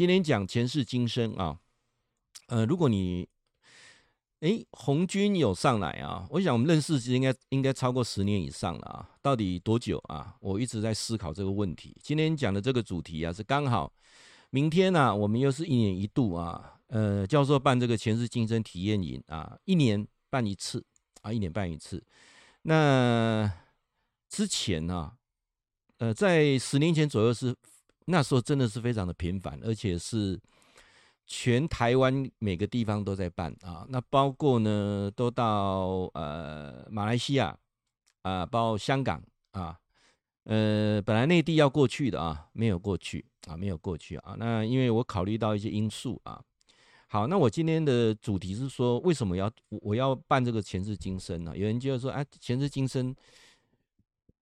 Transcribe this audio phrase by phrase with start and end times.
[0.00, 1.58] 今天讲前世今生啊，
[2.46, 3.28] 呃，如果你
[4.40, 10.34] 诶红军有上来啊，我想我们认识应该应该超过十年以上了啊，到底多久啊？
[10.40, 11.94] 我一直在思考这个问题。
[12.02, 13.92] 今天讲的这个主题啊，是刚好
[14.48, 20.82] 明天呢、啊，我们又是一年一度啊，呃，教授办这个前世今生体验营啊，一年办一次
[21.20, 22.02] 啊，一年办一次。
[22.62, 23.52] 那
[24.30, 25.12] 之前呢、啊，
[25.98, 27.54] 呃，在十年前左右是。
[28.10, 30.38] 那时候真的是非常的频繁，而且是
[31.26, 33.86] 全台湾每个地方都在办啊。
[33.88, 37.56] 那包括呢，都到呃马来西亚
[38.22, 39.22] 啊，包括香港
[39.52, 39.78] 啊，
[40.44, 44.34] 呃，本来内地要过去的啊，没有过去啊，没有过去啊。
[44.38, 46.42] 那因为我考虑到一些因素啊。
[47.06, 51.56] 好，那我今天的主题是说，为什么要我要办这个前世今生呢？
[51.56, 53.14] 有人就说，哎，前世今生。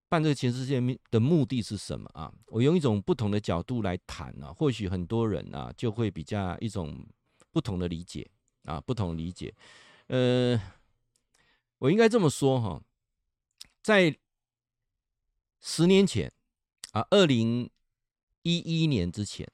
[0.09, 0.81] 办这个前世界
[1.11, 2.33] 的目的是什么啊？
[2.47, 7.07] 我用一种不同的角度来谈啊，或许很多人啊就会比较一种
[7.53, 8.31] 不同的理解
[8.65, 9.55] 啊，不同理解。
[10.07, 10.59] 呃，
[11.79, 12.83] 我应该这么说哈，
[13.83, 14.17] 在
[15.61, 16.33] 十年前
[16.93, 17.69] 啊，二零
[18.45, 19.47] 一一年之前，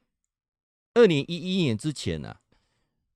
[0.93, 2.37] 二零一一年之前呢，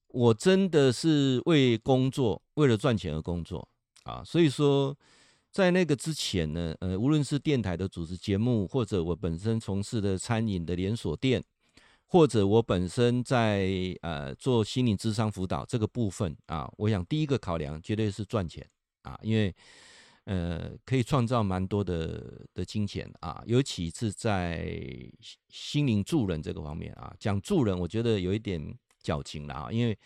[0.09, 3.69] 我真的是为工作，为了赚钱而工作
[4.03, 4.97] 啊，所以说。
[5.51, 11.43] 在那个之前呢，呃，无论是电台的主持节目，或者我本身从事的餐饮的连锁店，
[12.05, 13.67] 或者我本身在
[14.01, 18.63] 呃做心灵智商辅导这个部分啊，我想第一个考量绝对是赚钱
[19.01, 19.53] 啊，因为
[20.25, 24.71] 呃可以创造蛮多的的金钱啊，尤其是在
[25.49, 29.97] 心灵助人这个方面啊，讲助人我觉得有一点矫情了啊，因为。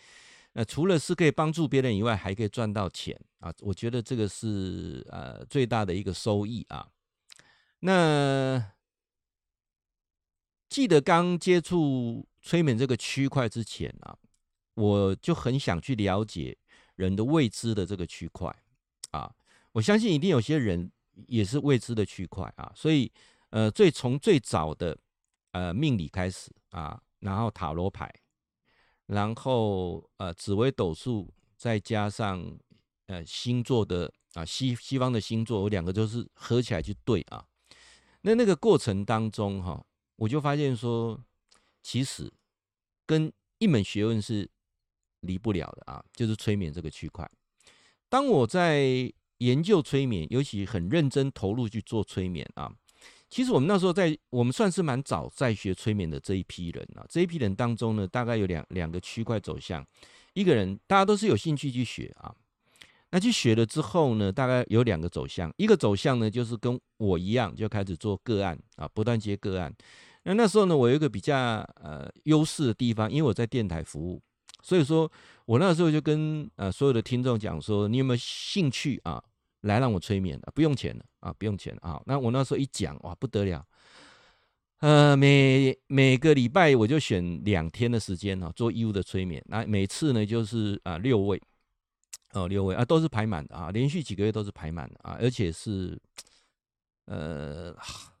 [0.56, 3.52] 那除了是可以帮助别人以外，还可以赚到钱啊！
[3.58, 6.88] 我觉得这个是呃最大的一个收益啊。
[7.80, 8.72] 那
[10.68, 14.16] 记得刚接触催眠这个区块之前啊，
[14.74, 16.56] 我就很想去了解
[16.94, 18.48] 人的未知的这个区块
[19.10, 19.34] 啊。
[19.72, 20.88] 我相信一定有些人
[21.26, 22.72] 也是未知的区块啊。
[22.76, 23.10] 所以
[23.50, 24.96] 呃，最从最早的
[25.50, 28.08] 呃命理开始啊，然后塔罗牌。
[29.06, 32.58] 然后呃，紫微斗数再加上
[33.06, 37.44] 呃星座的啊西西方的星座，我两个都是合起来去对啊。
[38.22, 39.84] 那那个过程当中哈、
[40.16, 41.22] 我就发现说，
[41.82, 42.32] 其实
[43.04, 44.50] 跟一门学问是
[45.20, 47.30] 离不了的啊，就是催眠这个区块。
[48.08, 52.72] 当我在研究催眠，尤其很认真投入去做催眠啊。
[53.34, 57.04] 其实我们那时候在，我们算是蛮早在学催眠的这一批人啊。
[57.08, 59.84] 这一批人当中呢，大概有两两个区块走向。
[60.34, 62.32] 一个人大家都是有兴趣去学啊，
[63.10, 65.52] 那去学了之后呢，大概有两个走向。
[65.56, 69.74] 一个走向呢，就是跟我一样，就开始做个案啊，不断接个案。
[70.22, 71.36] 那那时候呢，我有一个比较
[71.82, 74.22] 呃优势的地方，因为我在电台服务，
[74.62, 75.10] 所以说
[75.44, 79.20] 我那时候就跟呃所有的听众讲说，你有没有兴趣啊？
[79.64, 82.00] 来让我催眠的，不用钱的啊，不用钱啊。
[82.06, 83.66] 那我那时候一讲哇，不得了，
[84.80, 89.42] 呃，每每个礼拜我就选两天的时间哈，做义务的催眠。
[89.46, 91.40] 那每次呢就是啊六位，
[92.32, 96.00] 哦六位啊都是排满的啊，连续几个月都是排满的啊，而且是
[97.06, 97.74] 呃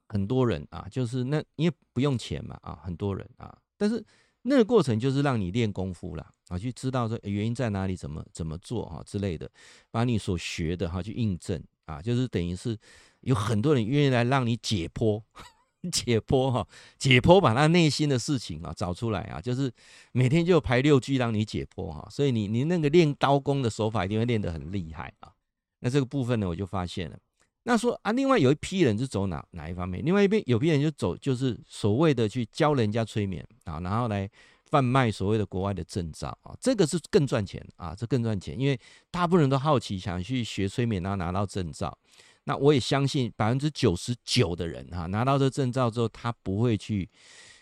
[0.08, 4.04] 很多人啊，就是那因为不用钱嘛啊，很多人啊，但是。
[4.46, 9.50] 那个过程就是让你练功夫了啊，去知道说原因在哪里，怎么怎么做哈之类的，
[9.90, 12.76] 把你所学的哈去印证啊，就是等于是
[13.20, 15.22] 有很多人愿意来让你解剖，
[15.92, 16.66] 解剖哈，
[16.98, 19.72] 解剖把他内心的事情啊找出来啊，就是
[20.12, 25.32] 每天就排六句让你解剖哈，所以你你那个练刀功的手法一定会练得很厉害啊。
[25.80, 27.18] 那这个部分呢，我就发现了。
[27.64, 30.04] 那说啊，另外有一批人是走哪哪一方面？
[30.04, 34.28] 另外一边有批人就走，就是所谓的去教人家催眠啊，然后来
[34.74, 38.76] 贩卖所谓的国外的证照啊，这个是更赚钱啊，这更赚钱，因为
[39.08, 41.96] 大部分人都好奇想去学催眠，然后拿到证照。
[42.42, 47.08] 那我也相信百分之九十九的人哈，拿到这证照之后，他不会去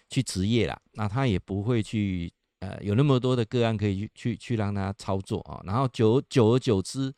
[0.09, 7.13] 去执业啦，那他也不会去呃有那么多的个案可以去去去让他操作啊，然后久久而久之。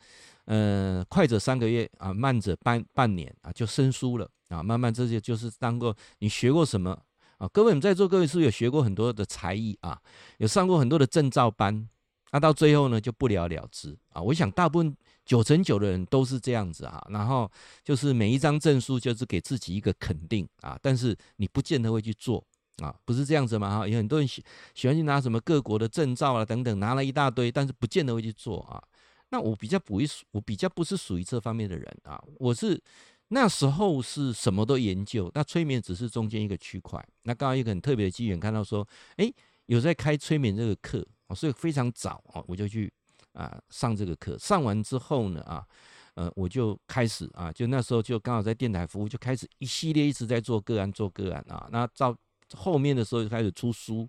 [0.47, 4.63] 呃，快则三个月啊，慢则半半年啊，就生疏了啊。
[4.63, 7.01] 慢慢这些就是当过你学过什么
[7.39, 7.49] 啊？
[7.49, 10.01] 各位，我们在座各位是不是有学过很多的才艺啊？
[10.39, 11.89] 有上过很多的证照班，
[12.33, 14.21] 那、到最后呢就不了了之啊。
[14.21, 17.05] 我想大部分九成九的人都是这样子啊。
[17.11, 17.51] 然后
[17.83, 22.45] 就是每一张证书就是给自己一个肯定啊，但是你不见得会去做
[22.83, 23.79] 啊，不是这样子吗？
[23.79, 24.43] 哈，有很多人喜
[24.75, 28.83] 喜欢去拿什么各国的证照啊等等，拿了一大堆，但是不见得会去做啊。
[29.31, 32.23] 那我比较不一，我比较不是属于这方面的人啊。
[32.39, 32.81] 我是
[33.29, 37.03] 那时候是什么都研究，那催眠只是中间一个区块。
[37.23, 38.87] 那刚刚一个很特别的机缘，看到说，
[39.17, 39.33] 哎，
[39.67, 41.05] 有在开催眠这个课，
[41.35, 42.93] 所以非常早啊，我就去
[43.33, 44.39] 啊上这个课。
[44.39, 45.67] 上完之后呢，啊，
[46.15, 51.67] 呃，我就开始啊，就那时候就刚好在电台服务，就开始一系列一直在做个案，做个案啊。
[51.73, 52.17] 那到
[52.53, 54.07] 后面的时候就开始出书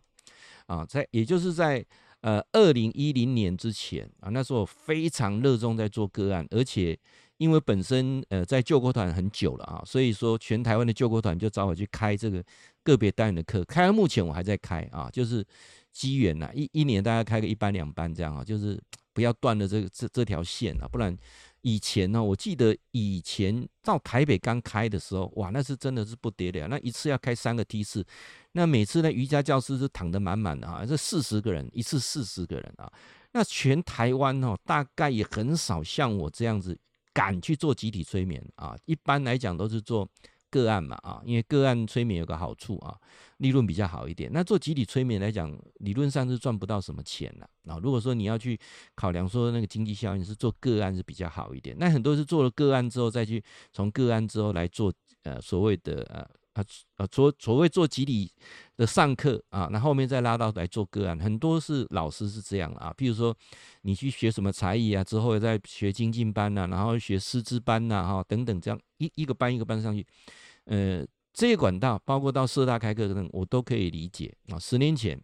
[0.67, 1.83] 啊，在也就是在
[2.19, 6.99] 呃二零一零年之前啊，那时候我非常热衷在做个案，而且。
[7.37, 12.43] 因为本身呃在救国团很久了啊，所以说全台湾的救国团就找我去开这个
[12.83, 15.45] 个别单元的课，开到目前我还在开啊，就是
[15.91, 18.81] 机缘呐，一一年大概开个一班两班这样啊，就是
[19.13, 21.15] 不要断了这个这这条线啊，不然
[21.61, 28.05] 以前呢，我记得以前到台北刚开的时候，哇，那是真的是不得了，那一次要开三个梯次，
[28.53, 32.89] 那每次呢瑜伽教室是躺得满满的啊，这四十个人一次四十个人啊，
[33.33, 36.79] 那全台湾哦大概也很少像我这样子。
[37.15, 38.77] 敢去做集体催眠啊？
[38.83, 40.05] 一般来讲都是做
[40.49, 42.93] 个案嘛啊，因为个案催眠有个好处啊，
[43.37, 44.29] 利润比较好一点。
[44.33, 47.79] 那做集体催眠来讲，理论上是赚不到什么钱的啊。
[47.81, 48.59] 如果说你要去
[48.95, 51.73] 考量说那个经济效应，是做个案是比较好一点。
[51.79, 53.41] 那很多是做了个案之后，再去
[53.71, 56.29] 从个案之后来做呃所谓的呃。
[56.55, 56.63] 啊
[56.95, 58.31] 啊，所所谓做集体
[58.77, 62.93] 的上课啊，那后面再拉到来做个案，很多是老师是这样啊。
[62.97, 63.35] 譬如说，
[63.81, 70.07] 你去学什么才艺啊，之后再学精进班呐、然后学师资班呐、啊，哈等等，这样一一个班一个班上去，
[70.63, 74.57] 呃，这些管道包括到社大开课等，我都可以理解啊。
[74.57, 75.21] 十年前，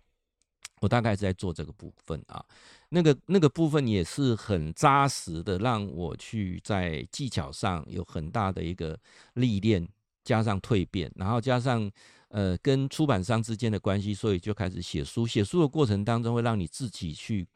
[0.82, 2.44] 我大概是在做这个部分啊，
[2.90, 9.00] 那个那个部分也是很扎实的，让我去在技巧上有很大的一个
[9.36, 9.88] 历练。
[10.24, 11.92] 加上蜕变，然后加上
[12.30, 15.26] 呃跟出版商之间的关系，所以就开始写书。
[15.26, 17.48] 写书的过程当中，会让你自己去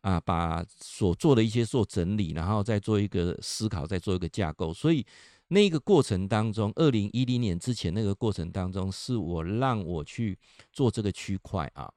[0.00, 4.72] 啊把所做的一些做整理，然后再做一个思考，再做一个架构。
[4.72, 5.04] 所以
[5.48, 10.38] 那个过程当中，二零一零年之前那个过程当中，是我让我去
[10.72, 11.92] 做这个区块啊。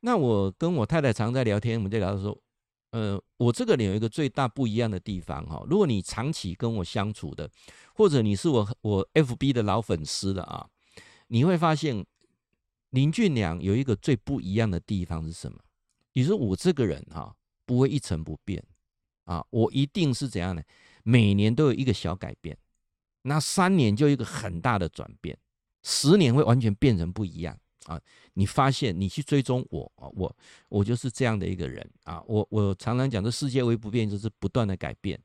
[0.00, 2.38] 那我跟我太太常在聊天，我们在聊的时候。
[2.92, 7.50] 呃，我这个人有一个最大不一样的地方哈，如果你长期跟我相处的，
[7.94, 10.68] 或者你是我我 FB 的老粉丝了啊，
[11.28, 12.06] 你会发现
[12.90, 15.58] 林俊良有一个最不一样的地方是什么？
[16.12, 17.34] 你说我这个人哈，
[17.64, 18.62] 不会一成不变
[19.24, 20.62] 啊，我一定是怎样呢？
[21.02, 22.58] 每年都有一个小改变，
[23.22, 25.38] 那三年就一个很大的转变，
[25.82, 27.58] 十年会完全变成不一样。
[27.86, 28.00] 啊，
[28.34, 30.36] 你发现你去追踪我啊，我
[30.68, 32.22] 我就是这样的一个人啊。
[32.26, 35.20] 我我常常讲，这世界唯一不变就是不断的改变。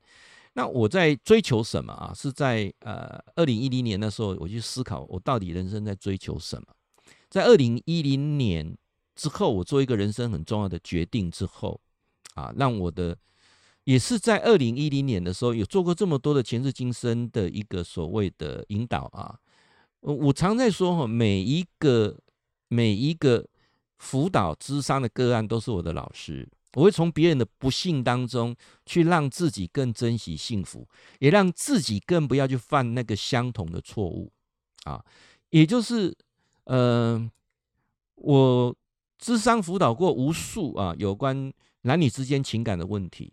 [0.53, 2.11] 那我在追求什么啊？
[2.15, 6.67] 是在呃二零一零年的时候，我去思考我到底人生在追求什么。
[7.29, 8.75] 在二零一零年
[9.15, 11.79] 之后，我做一个人生很重要的决定之后
[12.33, 13.15] 啊，让我的
[13.83, 19.37] 也是在二零一零年的时候，有做过这么多的前世今生的一个所谓的引导啊。
[19.99, 22.17] 我我常在说哈，每一个。
[22.67, 23.47] 每一个
[23.97, 28.55] 辅导咨商的个案都是我的老师，我会从别人的不幸当中
[28.85, 30.87] 去让自己更珍惜幸福，
[31.19, 34.31] 也让自己更不要去犯那个相同的错误
[34.83, 35.03] 啊。
[35.49, 36.15] 也就是，
[36.65, 37.31] 呃，
[38.15, 38.75] 我
[39.19, 43.31] 咨商辅导过无数啊，有关男女之间情感的问题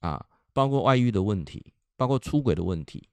[0.00, 3.08] 啊，包括外遇的问题，包括出轨的问题。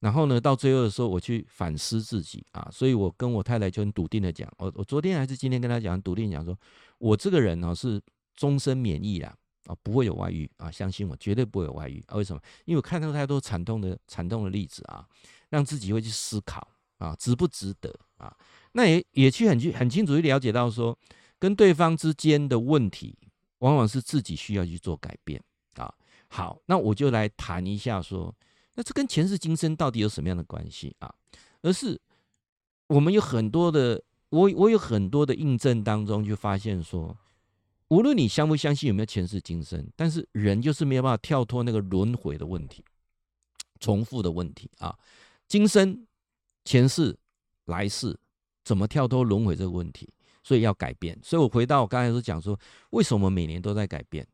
[0.00, 6.58] 然后呢，到最后的时候，我去反思自己啊，所以我跟我太太就很笃定的讲，我我昨天还是今天跟她讲，笃定讲说，
[6.96, 8.00] 我这个人呢是
[8.34, 9.36] 终身免疫啦，
[9.66, 12.16] 啊，不会有外遇啊，相信我，绝对不会有外遇啊。
[12.16, 12.40] 为什么？
[12.64, 15.06] 因为我看到太多惨痛的惨痛的例子啊，
[15.50, 18.34] 让自己会去思考啊，值不值得啊？
[18.72, 20.98] 那也也去很去很清楚去了解到说，
[21.38, 23.18] 跟对方之间的问题，
[23.58, 25.38] 往往是自己需要去做改变
[25.74, 25.92] 啊。
[26.28, 28.34] 好，那我就来谈一下说。
[28.80, 31.14] 那这跟前世今生到底有什么样的关系啊？
[31.60, 32.00] 而是
[32.86, 37.14] 我们有很多的，我我有很多的印证当中，就发现说，
[37.88, 42.82] 无论你相不相信有没有前世今生，但是人就是没有办法跳脱那个轮回的问题、
[43.80, 44.98] 重复的问题啊。
[45.46, 46.06] 今生、
[46.64, 47.14] 前世、
[47.66, 48.18] 来世，
[48.64, 50.08] 怎么跳脱轮回这个问题？
[50.42, 51.20] 所以要改变。
[51.22, 52.58] 所以我回到我刚才所讲说，
[52.92, 54.26] 为什么每年都在改变？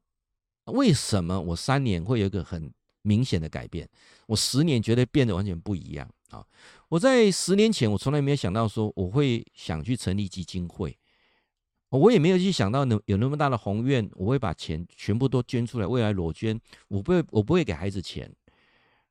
[0.66, 2.72] 为什么我三年会有一个很
[3.06, 3.88] 明显的改变，
[4.26, 6.44] 我十年绝对变得完全不一样啊！
[6.88, 10.98] 我在十年前，我从来没有想到说我会想去成立基金会，
[11.90, 18.28] 我也没有去想到能有那么大的宏愿，我会把钱全部都捐出来，未来裸捐，我不会，我不会给孩子钱，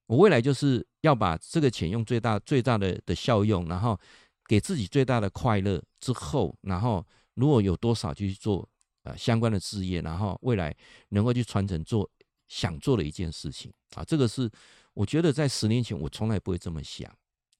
[0.08, 3.98] 我未来就是要把这个钱用最大最大的的效用，然后
[4.46, 8.68] 给自己最大的快乐之后，然后如果有多少去做
[9.04, 10.76] 呃相关的事业，然后未来
[11.10, 12.10] 能够去传承做。
[12.48, 14.50] 想做的一件事情啊，这个是
[14.94, 17.12] 我觉得在十年前我从来不会这么想，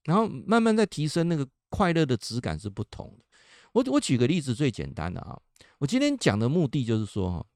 [0.04, 3.24] 然后慢慢在提升那个快乐的质感是不同的。
[3.72, 5.38] 我我举个例子最简单的啊，
[5.78, 7.46] 我今天讲的目的就是说哈，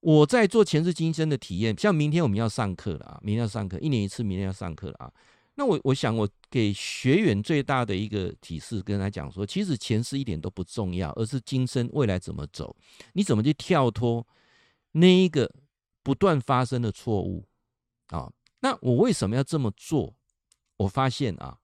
[0.00, 5.12] 我在做前世今生的体验，像明天我们要上课了啊，明天要上课，一年一次，明天要上课了啊。
[5.54, 12.76] 那我我想我给学员最大的一个提示，跟他讲说，其实前世一点都不重要，而是今生未来怎么走，
[13.14, 14.26] 你怎么去跳脱
[14.92, 15.50] 那一个
[16.06, 17.44] 不断发生的错误
[18.10, 18.32] 啊？
[18.60, 20.14] 那我为什么要这么做？
[20.76, 21.58] 我发现啊，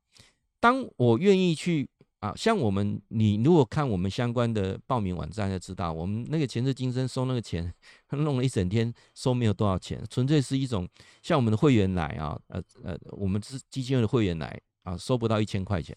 [0.59, 1.89] 当我愿意去。
[2.23, 7.75] 啊，像我们，你如果看我们相关的报名网站，就知道我们那个前世今生收那个钱，
[8.11, 10.89] 弄了一整天，收没有多少钱，纯粹是一种
[11.21, 15.97] 像我们的会员来啊，呃呃，我们是基金会的会员来啊，收不到一千块钱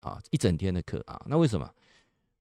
[0.00, 1.70] 啊，一整天的课啊，那为什么？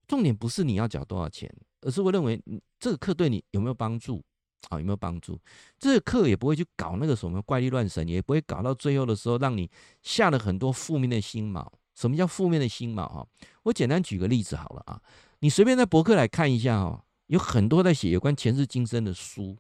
[0.08, 2.42] 重点不是你要缴多少钱，而是我认为
[2.80, 4.24] 这个课对你有没有帮助
[4.70, 4.80] 啊？
[4.80, 5.40] 有没有帮助？
[5.78, 9.70] 这个课也不会去搞那个什么怪力乱神，也不会搞到最后的时候让你
[10.02, 11.66] 下了很多负面的心锚。
[11.94, 13.08] 什么叫负面的心锚？
[13.08, 13.26] 哈，
[13.64, 15.02] 我简单举个例子好了啊，
[15.40, 19.56] 你随便在博客来看一下哈，有很多在写有关前世今生的书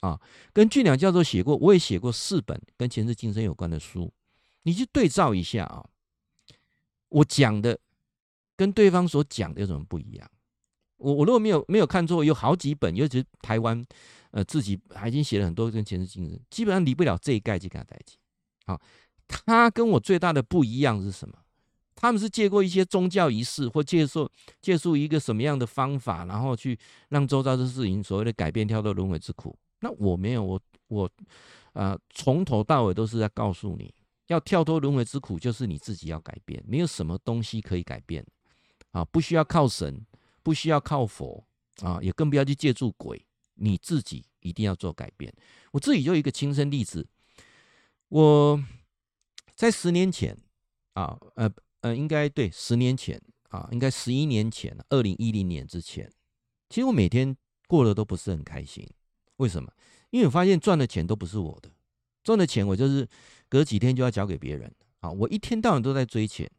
[0.00, 0.20] 啊，
[0.52, 4.12] 跟俊良教授写过，我也写过四本跟前世今生有关的书，
[4.62, 5.84] 你去对照一下啊，
[7.08, 7.76] 我讲的
[8.56, 10.30] 跟对方所讲的有什么不一样？
[10.96, 13.84] 我我如果没有没有看错，有好几本，尤其是台湾
[14.34, 18.18] 呃自己还已经写了很多跟前世今生，基本上离不了这一概，就跟他在一起。
[18.66, 18.80] 好，
[19.28, 21.38] 他跟我最大的不一样是什么？
[21.94, 24.28] 他们是借过一些宗教仪式，或借助
[24.60, 26.76] 借助一个什么样的方法，然后去
[27.10, 29.56] 让周遭的事情所谓的改变，跳脱轮回之苦。
[29.78, 31.08] 那我没有，我我
[31.74, 33.94] 呃从头到尾都是在告诉你
[34.26, 38.26] 要跳脱轮回之苦，就是你自己要改变，没有什么东西可以改变
[38.90, 40.04] 啊，不需要靠神，
[40.42, 41.46] 不需要靠佛
[41.82, 45.32] 啊，也更不要去借助鬼，你自己一定要做改变。
[45.72, 47.06] 我自己就一个亲身例子，
[48.08, 48.62] 我
[49.54, 50.36] 在十年前
[50.94, 51.50] 啊，呃。
[51.84, 53.20] 呃，应该对，十年前
[53.50, 56.10] 啊，应该十一年前，二零一零年之前，
[56.70, 58.88] 其实我每天过得都不是很开心。
[59.36, 59.70] 为什么？
[60.08, 61.70] 因为我发现赚的钱都不是我的，
[62.22, 63.06] 赚的钱我就是
[63.50, 65.10] 隔几天就要交给别人啊。
[65.10, 66.50] 我一天到晚都在追钱。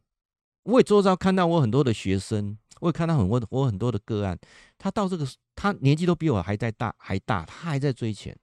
[0.61, 4.37] 我也周遭看到我很多的学生，我也看到很多我很多的个案，
[4.77, 8.37] 他到这个他年纪都比我还在大还大，他还在追钱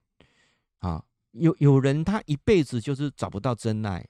[0.79, 1.03] 啊。
[1.31, 4.07] 有有人他一辈子就是找不到真爱，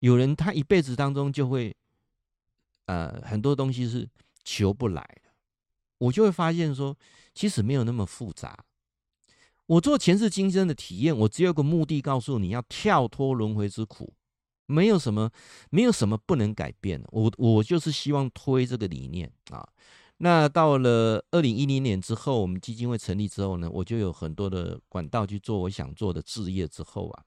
[0.00, 1.76] 有人他一辈子当中就会。
[2.86, 4.08] 呃，很多东西是
[4.42, 5.30] 求不来的，
[5.98, 6.96] 我就会发现说，
[7.32, 8.64] 其实没有那么复杂。
[9.66, 14.12] 我做前世今生的体验，我只有个目的，告诉你要跳脱轮回之苦，
[14.70, 15.30] 没有什么，
[15.70, 17.02] 没有什么不能改变。
[17.10, 19.68] 我我就是希望推这个理念啊。
[20.18, 27.24] 那到了二零一零年之后，我们基金会成立之后呢，我就有很多的管道去做我想做的置业之后啊，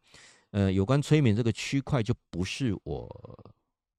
[0.51, 3.53] 呃，有关催眠这个区块就不是我。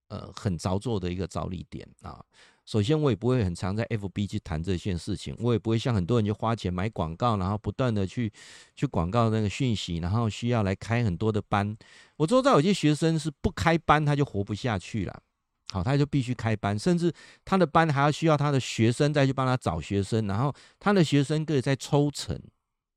[0.09, 2.23] 呃，很着做的一个着力点啊。
[2.67, 8.33] 首先，我也不会很常在 FB 去谈这件事情，我也不会像很多人就花钱买广告，然后不断的去
[8.75, 11.77] 去广告那个讯息，然后需要来开很多的班。
[12.17, 15.23] 我周遭有些学生是不开班他就活不下去了，
[15.73, 17.13] 好，他就必须开班，甚至
[17.45, 22.41] 他的班还要需要他的学生再去帮他找学生，然后他的学生可以再抽成。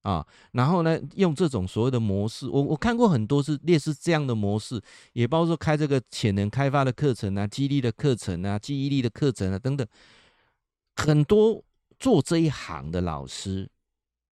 [0.04, 4.82] 啊，然后呢，用这种所谓的模式，我我看过很多是类似这样的模式，
[5.14, 9.86] 也包括说开这个潜能开发的课程啊、激励的课程啊、记忆力的课程啊等等，
[10.96, 11.64] 很多
[12.00, 13.70] 做这一行的老师，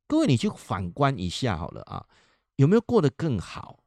[0.07, 2.05] 各位你去反观一下好了啊，
[2.55, 3.79] 有没有过得更好？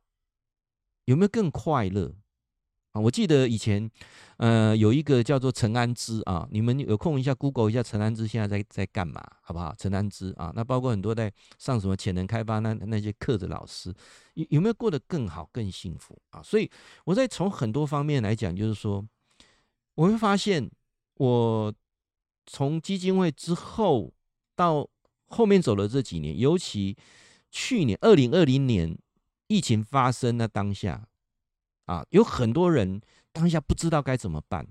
[1.06, 2.12] 有没有更快乐？
[3.00, 3.90] 我记得以前，
[4.38, 9.74] 呃，有一个叫做陈安之啊，你们有空一下 Google 一下陈安之现在在在干嘛，好不好？
[9.76, 13.94] 陈安之啊，那包括很多在上什么潜能开发那那些课的老师，
[14.34, 16.42] 有有没有过得更好、更幸福啊？
[16.42, 16.70] 所以
[17.04, 19.04] 我在从很多方面来讲，就是说，
[19.94, 20.70] 我会发现，
[21.14, 21.74] 我
[22.46, 24.12] 从基金会之后
[24.54, 24.88] 到
[25.26, 26.96] 后面走了这几年，尤其
[27.50, 28.96] 去年二零二零年
[29.46, 31.06] 疫情发生的当下。
[31.88, 33.00] 啊，有很多人
[33.32, 34.66] 当下不知道该怎么办。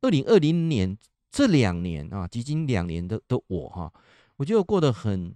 [0.00, 0.96] 二零二零年
[1.30, 3.92] 这两年啊，接近两年的的我哈，
[4.36, 5.34] 我就过得很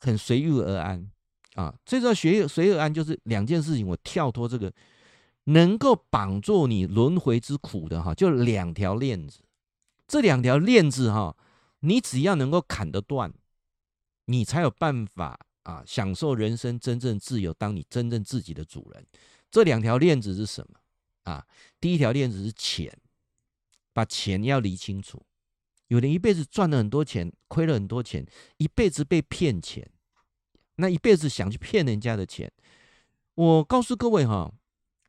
[0.00, 1.10] 很随遇而安
[1.54, 1.74] 啊。
[1.84, 4.72] 最主要随随遇而安就是两件事情，我跳脱这个
[5.44, 9.40] 能够绑住你轮回之苦的哈，就两条链子。
[10.08, 11.36] 这两条链子哈，
[11.80, 13.30] 你只要能够砍得断，
[14.26, 19.04] 你才有办法啊，享受人生真正自由，当你真正自己的主人。
[19.50, 20.80] 这两条链子是什么
[21.22, 21.46] 啊？
[21.80, 22.96] 第一条链子是钱，
[23.92, 25.24] 把钱要理清楚。
[25.88, 28.26] 有人一辈子赚了很多钱，亏了很多钱，
[28.56, 29.88] 一辈子被骗钱，
[30.76, 32.52] 那一辈子想去骗人家的钱。
[33.34, 34.52] 我告诉各位哈，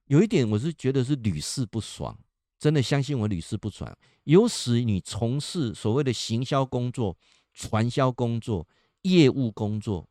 [0.05, 2.17] 有一点我是觉得是屡试不爽
[2.59, 3.97] 真的相信我屡试不爽。
[4.23, 7.17] 有时你从事所谓的行销工作、
[7.53, 8.67] 传销工作、
[9.03, 10.07] 业务工作，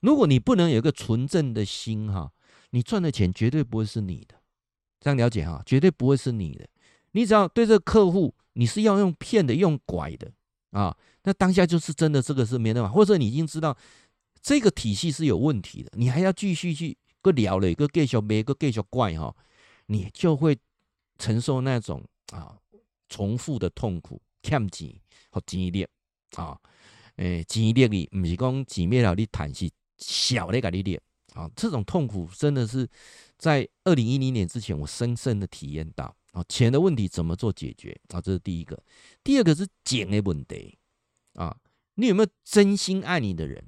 [0.00, 2.32] 如果你不能有一个纯正的心哈，
[2.72, 4.34] 你赚的钱绝对不会是你的。
[5.00, 6.68] 这样了解哈，绝对不会是你的。
[7.12, 10.30] 你只要对这个客户，你是要用骗的、用拐的
[10.70, 12.88] 啊，那当下就是真的，这个是没办法。
[12.88, 13.76] 或者你已经知道
[14.40, 19.34] 这个体系是有问题的，你还要继续去个聊了一个继续卖个继续怪哈，
[19.86, 20.56] 你就会
[21.18, 22.02] 承受那种
[22.32, 22.56] 啊
[23.08, 24.94] 重复的痛苦，欠钱
[25.30, 25.86] 和钱力
[26.36, 26.56] 啊，
[27.16, 31.00] 诶，钱力你不是讲钱灭了你叹息，小的给你力
[31.34, 32.88] 啊，这种痛苦真的是
[33.36, 36.14] 在二零一零年之前，我深深的体验到。
[36.32, 38.18] 啊，钱的问题怎么做解决啊？
[38.18, 38.82] 这是第一个。
[39.22, 40.78] 第二个是钱的问题
[41.34, 41.54] 啊，
[41.96, 43.62] 你有没有真心爱你的人，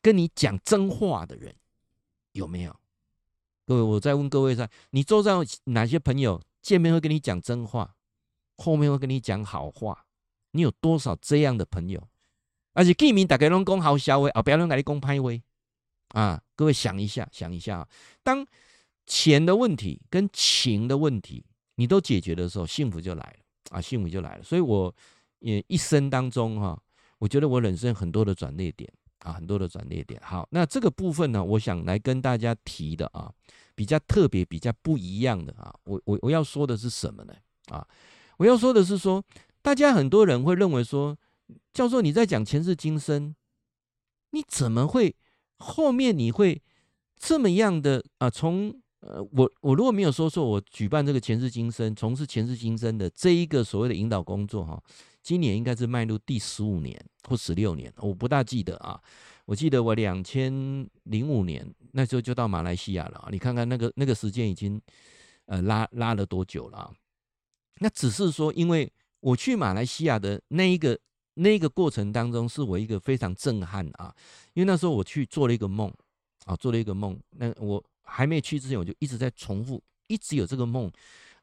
[0.00, 1.56] 跟你讲真话的人
[2.30, 2.76] 有没有？
[3.66, 7.96] 各位，我再问各位一下，你周遭哪些朋友见面会跟你讲真话，
[8.56, 10.06] 后面会跟你讲好话？
[10.52, 12.08] 你有多少这样的朋友？
[12.72, 15.42] 而且见面大家拢讲好笑话，后边拢跟你讲歹话
[16.12, 16.42] 啊！
[16.56, 17.88] 各位想一下，想一下啊，
[18.22, 18.46] 当。
[19.04, 23.80] 钱的问题跟情的问题，你都解决的时候，幸福就来了啊！
[23.80, 24.42] 幸福就来了。
[24.44, 24.94] 所以，我
[25.40, 26.80] 也一生当中哈，
[27.18, 30.22] 我觉得我人生很多的转捩点啊，很多的转捩点。
[30.24, 33.30] 好，那这个部分呢，我想来跟大家提的啊，
[33.74, 37.34] 比较特别、比较不一样的啊，我我我要说的是什么呢？
[37.70, 37.86] 啊，
[38.36, 39.22] 我要说的是说，
[39.60, 41.18] 大家很多人会认为说，
[41.74, 43.34] 教授你在讲前世今生，
[44.30, 45.16] 你怎么会
[45.62, 46.60] 后面你会
[47.16, 48.28] 这么样的啊？
[48.28, 54.80] 从呃，我我如果没有说错，我举办这个前世今生，从事前世今生的这一个所谓的引导工作哈，
[55.22, 59.00] 今年应该是迈入第十五年或十六年，我不大记得啊。
[59.44, 60.52] 我记得我两千
[61.02, 64.80] 零五年那时候就到马来西亚了啊，你看看那个那个时间已经
[65.46, 66.90] 呃拉拉了多久了啊？
[67.80, 70.96] 那只是说，因为我去马来西亚的那一个
[71.34, 74.14] 那个过程当中，是我一个非常震撼啊，
[74.54, 75.92] 因为那时候我去做了一个梦
[76.44, 77.82] 啊，做了一个梦，那我。
[78.04, 80.90] 还没去之前，我就一直在重复，一直有这个梦，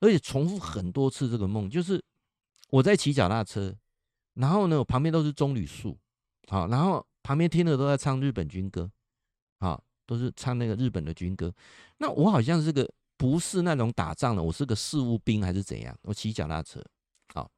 [0.01, 1.27] 而且重复很多次。
[1.27, 2.03] 这个梦就是
[2.69, 3.73] 我在骑脚踏车，
[4.35, 5.97] 然后呢，我旁边都是棕榈树，
[6.47, 8.91] 好，然后旁边听的都在唱日本军歌，
[9.61, 11.51] 好，都是唱那个日本的军歌。
[11.97, 15.97] 那我好像是个不是那种打仗的，我是个事务兵还是怎样？
[16.03, 16.83] 我骑脚踏车，
[17.33, 17.49] 好，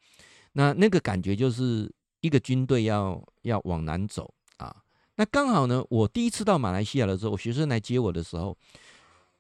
[0.53, 4.75] 那那个感觉就是一个军队要要往南走啊。
[5.15, 8.57] 那刚好呢，我第一次到马来西亚的时候，我学生来接我的时候。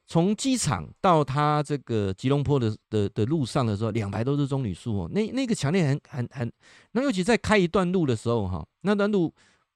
[0.07, 6.51] 从机场到他这个吉隆坡的的的路上的时候，两排都是棕榈树哦，那那个强烈很很很，
[6.91, 9.33] 那尤其在开一段路的时候哈，那段路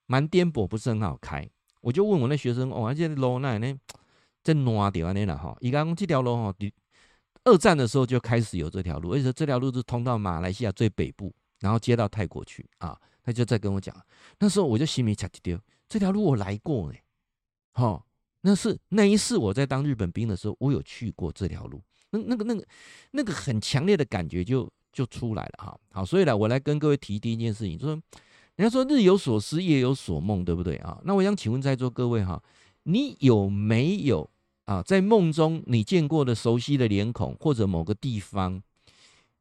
[0.07, 1.47] 蛮颠簸，不是很好开。
[1.79, 3.73] 我就问我那学生哦，这路那呢
[4.43, 5.55] 真烂掉那了哈？
[5.61, 6.53] 伊讲这条路哈，
[7.45, 11.33] 二战的时候就开始有这条路，而且这条路是通到马来西亚最北部，
[11.65, 12.95] 然后接到泰国去啊。
[13.23, 13.91] 他就在跟我讲，
[14.38, 16.99] 那时候我就心里想一丢，这条路我来过呢，
[17.71, 18.06] 哈。
[18.41, 22.63] 那是那一次我在当日本兵的时候，我有去过这条路，那那个那个
[23.10, 25.80] 那个很强烈的感觉就就出来了哈。
[25.91, 27.99] 好，所以呢，我来跟各位提第一件事情，就说
[28.58, 31.01] 人家说日有所思，夜有所梦，对不对啊？
[31.04, 32.39] 那我想请问在座各位哈，
[32.84, 34.30] 你有没有
[34.65, 38.62] 啊在梦中你见过的熟悉的脸孔或者某个地方，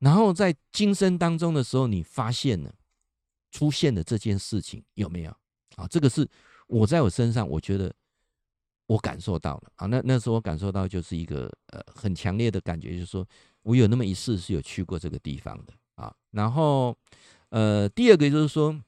[0.05, 2.73] 然后在今生当中的时候你发现了
[3.51, 5.31] 出现的这件事情有没有
[5.77, 5.87] 啊？
[5.89, 6.29] 这个是
[6.67, 7.93] 我在我身上我觉得。
[8.87, 13.27] 我感受到了啊，那那时候我感受到就是一个呃很强烈的感觉，就是说
[13.63, 16.15] 我有那么一次是有去过这个地方的啊。
[16.33, 16.95] 然后
[17.49, 18.79] 呃第二个就是说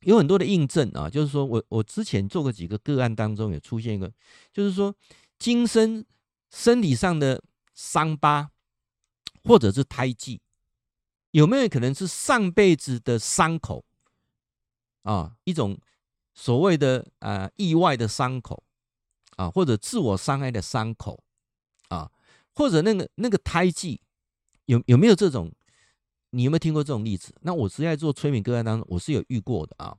[0.00, 4.12] 有很多的印证啊，就是说我我之前做过几个个案当中也出现一个，
[4.52, 4.92] 就是说
[5.38, 6.04] 今生
[6.50, 7.40] 身体上的
[7.72, 8.50] 伤疤
[9.44, 10.40] 或者是胎记，
[11.30, 13.84] 有没有可能是上辈子的伤口
[15.02, 15.36] 啊？
[15.44, 15.78] 一种
[16.34, 18.62] 所谓的呃意外的伤口。
[19.36, 21.24] 啊，或者自我伤害的伤口，
[21.88, 22.10] 啊，
[22.52, 23.98] 或者那个那个胎记，
[24.66, 25.50] 有有没有这种？
[26.30, 27.34] 你有没有听过这种例子？
[27.40, 29.96] 那我是在做催眠个案当中，我是有遇过的啊。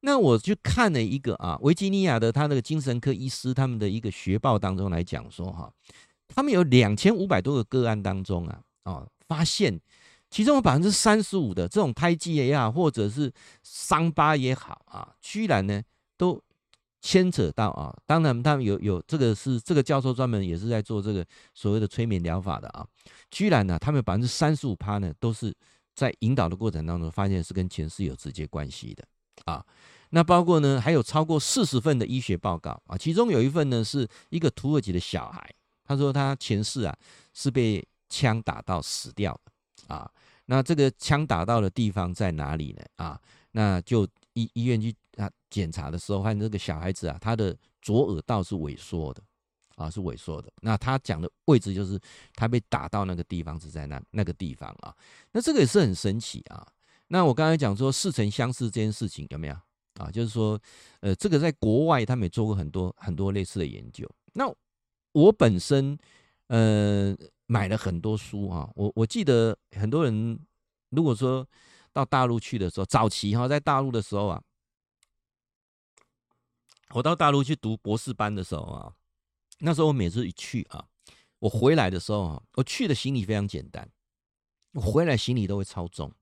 [0.00, 5.72] 那我去看了一个啊，维吉尼亚的他那个精神科医师他们的一个学报当中来讲说哈，
[6.26, 9.80] 他们有两千五百多个个案当中啊，啊，发现
[10.30, 15.82] 其中有百分之三十五的这种胎记也好，或者是伤疤也好啊，居然呢
[16.16, 16.42] 都。
[17.02, 21.24] 牵扯到啊，当然他们有有这个是这个教授专门也是在做这个
[21.54, 22.86] 所谓的催眠疗法的啊，
[23.30, 25.50] 居然呢，他们百分之三十五趴呢都是
[25.94, 29.02] 在引导的过程当中发现是跟前世有直接关系的
[29.46, 29.64] 啊。
[30.10, 35.50] 那包括呢还有超过四十份的医学报告啊，其中有一份呢是一个土耳其的小孩，
[35.82, 36.94] 他说他前世啊
[37.32, 39.40] 是被枪打到死掉
[39.86, 40.10] 啊。
[40.44, 42.84] 那这个枪打到的地方在哪里呢？
[42.96, 43.20] 啊，
[43.52, 49.22] 那就医医院去啊检查的时候，发现这个小孩子啊，他的左耳道是萎缩的
[49.76, 50.52] 啊，是萎缩的。
[50.60, 51.98] 那他讲的位置就是
[52.34, 54.94] 他被打到那个地方是在那那个地方啊。
[55.30, 56.66] 那这个也是很神奇啊。
[57.06, 59.54] 那我刚才讲说似曾相识这件事情有没有
[60.00, 60.10] 啊？
[60.10, 60.60] 就是说，
[61.00, 64.08] 呃，这个在国外他们也做过很多很多类似的研究。
[64.32, 64.52] 那
[65.12, 65.96] 我本身，
[66.48, 67.16] 呃，
[67.50, 68.70] 买了很多书啊。
[68.76, 70.38] 我我记得很多人，
[70.90, 71.44] 如果说
[71.92, 74.40] 到大陆去的时候，早期哈，在大陆的时候啊，
[76.90, 78.94] 我到大陆去读博士班的时候啊，
[79.58, 80.86] 那时候我每次一去啊，
[81.40, 83.90] 我回来的时候啊，我去的行李非常简单，
[84.72, 86.12] 我回来行李都会超重。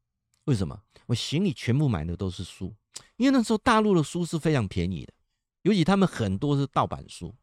[0.44, 0.82] 为什么？
[1.04, 2.74] 我行李全部买的都是书，
[3.16, 5.12] 因为那时候大陆的书是非常便宜的，
[5.60, 7.34] 尤其他们很多是盗版书。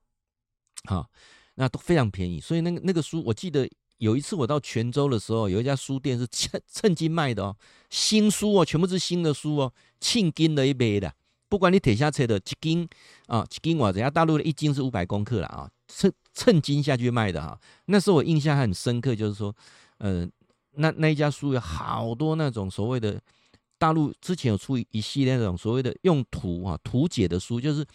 [0.86, 1.08] 好，
[1.56, 3.66] 那都非常便宜，所以那个那个书，我记得
[3.98, 7.56] 有一次我到泉州的时候，有一家书店是趁趁金卖的哦，
[7.90, 11.14] 新书哦，全部是新的书哦，称斤的一杯的，
[11.48, 12.88] 不管你铁下车的，一斤
[13.28, 17.58] 啊，一斤我人家大陆的一斤是五百公克了啊，称称斤下去卖的哈。
[17.86, 19.56] 那时候我印象很深刻，就是说，
[20.00, 20.28] 呃，
[20.74, 23.18] 那那一家书有好多那种所谓的
[23.78, 27.86] 大陆之前有出一系列那种所谓的用图啊图解的书，就是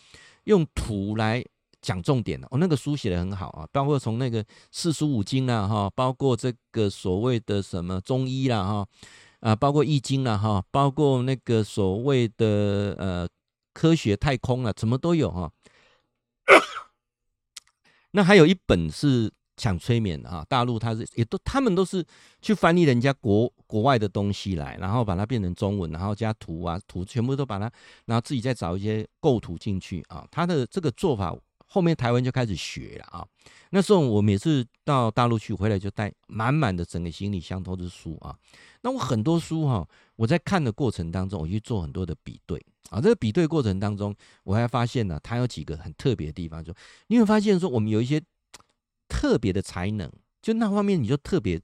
[0.44, 1.44] 用图来。
[1.82, 8.86] 讲重点的，哦，那个书写的很好啊，包括从那个四书五经啦，哈，包括这个所谓的什么中医啦，哈，
[9.40, 13.28] 啊，包括易经啦，哈，包括那个所谓的呃
[13.72, 15.50] 科学太空啊，什么都有哈。
[18.12, 22.04] 那还有一本是讲催眠的啊，大陆他是也都他们都是
[22.42, 27.70] 去翻译人家国国外的东西来，然后把它变成中文，然后加图啊图，全部都把它，
[28.04, 31.34] 然后自己再找一些构图进去啊，他的这个做法。
[31.72, 33.24] 后面台湾就开始学了啊，
[33.70, 38.36] 那时候我每次到大陆去回来就带满满的整个行李箱都是书啊。
[38.82, 43.00] 那我很多书哈，我在看的过程当中，我去做很多的比对啊。
[43.00, 46.74] 这个比对过程当中，我还发现呢，它有几个很特别的地方，就
[47.06, 48.20] 你会发现说，我们有一些
[49.08, 50.10] 特别的才能，
[50.42, 51.60] 就那方面你就特别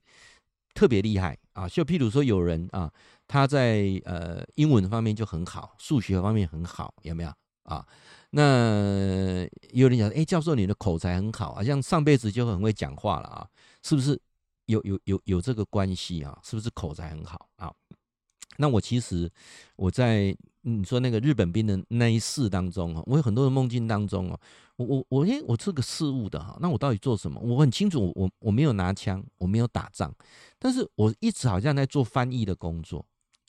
[0.73, 1.69] 特别厉害啊。
[1.69, 2.93] 就譬如说有人啊，
[3.27, 7.33] 他在呃英文方面就很好，数学方面很好，有没有
[7.65, 7.85] 啊？
[8.37, 13.49] 那有人讲，哎，教授，你的口才很好，好像上辈子就很会讲话了啊，
[13.83, 14.21] 是不是
[14.67, 16.39] 有有有有这个关系啊？
[16.45, 17.73] 是不是口才很好啊？
[18.59, 19.31] 那我其实
[19.77, 24.39] 我在你说那个日本兵的那一世当中啊，我有很多的梦境当中啊，
[24.77, 27.41] 我我我哎，我这个事务的哈，那我到底做什么？
[27.41, 30.13] 我很清楚，我我没有拿枪，我没有打仗，
[30.59, 33.03] 但是我一直好像在做翻译的工作，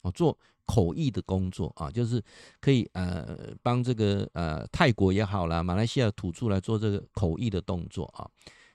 [0.03, 0.37] 我做。
[0.67, 2.21] 口译的工作啊，就是
[2.59, 8.29] 可以呃帮这个呃泰国也好啦，马来西亚土著来做这个口译的动作啊。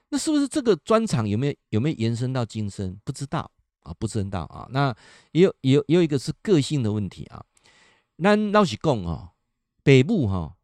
[0.09, 2.99] 那是不是这个专长有没有有没有延伸到今生？
[3.03, 3.49] 不知道
[3.81, 4.67] 啊，不知道啊。
[4.71, 4.95] 那
[5.33, 7.45] 也有也有也有一个是个性的问题啊。
[8.17, 9.29] 咱老实讲哦，
[9.83, 10.55] 北部哈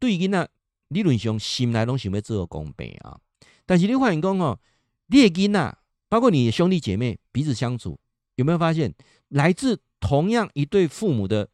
[0.00, 0.48] 对囡仔
[0.88, 3.20] 理论上心内拢想要做公平啊。
[3.64, 4.58] 但是你发现讲哦，
[5.06, 7.98] 你的囡仔包括你的兄弟姐妹彼此相处，
[8.34, 8.92] 有没有发现
[9.28, 9.80] 来自？
[10.00, 11.48] 同样一对父母的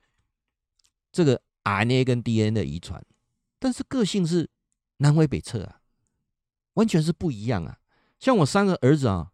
[1.13, 3.05] 这个 RNA 跟 DNA 的遗传，
[3.59, 4.49] 但是个性是
[4.99, 5.81] 南辕北辙啊，
[6.75, 7.79] 完全是不一样啊。
[8.19, 9.33] 像我三个儿子啊，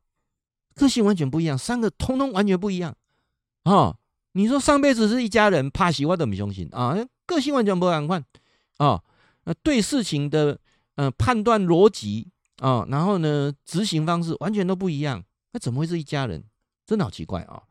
[0.75, 2.96] 个性完全不一样，三个通通完全不一样
[3.64, 3.96] 啊。
[4.33, 6.96] 你说上辈子是一家人，怕喜欢都没相信啊，
[7.27, 8.25] 个性完全不一样
[8.79, 9.03] 啊。
[9.44, 10.59] 那对事情的
[10.94, 15.22] 呃判断逻辑啊，然后呢执行方式完全都不一样，
[15.53, 16.42] 那怎么会是一家人？
[16.87, 17.62] 真的好奇怪啊。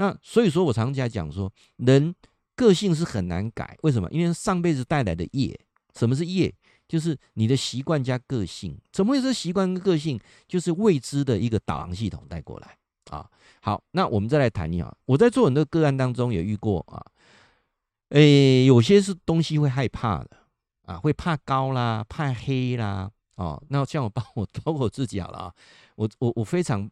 [0.00, 2.14] 那所以说，我常常讲说，人
[2.56, 4.08] 个性是很难改，为什么？
[4.10, 5.60] 因为上辈子带来的业。
[5.94, 6.50] 什么是业？
[6.88, 8.80] 就是你的习惯加个性。
[8.90, 10.18] 怎么会是习惯跟个性？
[10.48, 12.78] 就是未知的一个导航系统带过来
[13.10, 13.28] 啊。
[13.60, 14.90] 好，那我们再来谈一下。
[15.04, 17.04] 我在做很多个案当中也遇过啊，
[18.08, 20.30] 诶，有些是东西会害怕的
[20.86, 25.54] 啊，会怕高啦，怕黑啦，哦，那像我帮我 包括我自己好了啊，
[25.96, 26.90] 我我我非常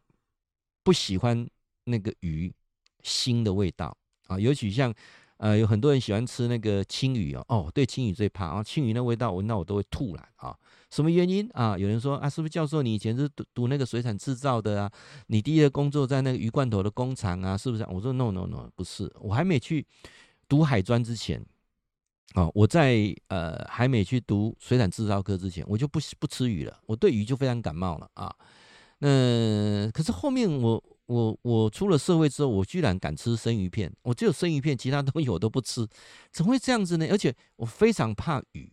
[0.83, 1.49] 不喜欢
[1.85, 2.53] 那个鱼。
[3.03, 4.93] 腥的味道啊，尤其像
[5.39, 10.53] 呃，有很多人喜欢吃那个青鱼哦，哦，对，青鱼最怕啊，青鱼那味道闻到我都会吐了啊。
[10.91, 11.79] 什么原因啊？
[11.79, 14.91] 有人说啊，是不是教授你以前是读读那个水产制造的啊？
[15.29, 17.87] 你第一个工作在那个鱼罐头的工厂啊，是不是？
[17.89, 19.87] 我说 no no no，不是，我还没去
[20.49, 21.41] 读海专之前
[22.33, 28.35] 啊，我在呃还没去读水产制造科之前，我就不不吃鱼了，我对鱼就非常感冒了啊。
[28.99, 30.83] 那可是后面我。
[31.09, 33.91] 我我出了社会之后，我居然敢吃生鱼片。
[34.03, 35.87] 我只有生鱼片，其他东西我都不吃，
[36.31, 37.07] 怎么会这样子呢？
[37.11, 38.71] 而且我非常怕鱼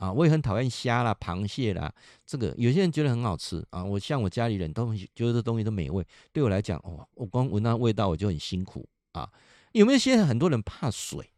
[0.00, 1.92] 啊，我也很讨厌虾啦、螃蟹啦。
[2.26, 6.04] 这个有些人觉得很好吃啊，我像我家里人都很觉得这东西都美味。
[6.32, 9.30] 对我来讲，哦，我光闻到味道我就很辛苦啊。
[9.72, 11.30] 有没有现在很多人怕水？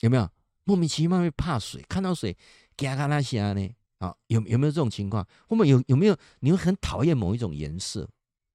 [0.00, 0.28] 有没有
[0.64, 1.80] 莫名其妙会怕水？
[1.88, 2.36] 看到水，
[2.76, 3.68] 嘎嘎那些呢？
[3.98, 5.24] 啊，有有没有这种情况？
[5.48, 8.08] 后面有有没有你会很讨厌某一种颜色，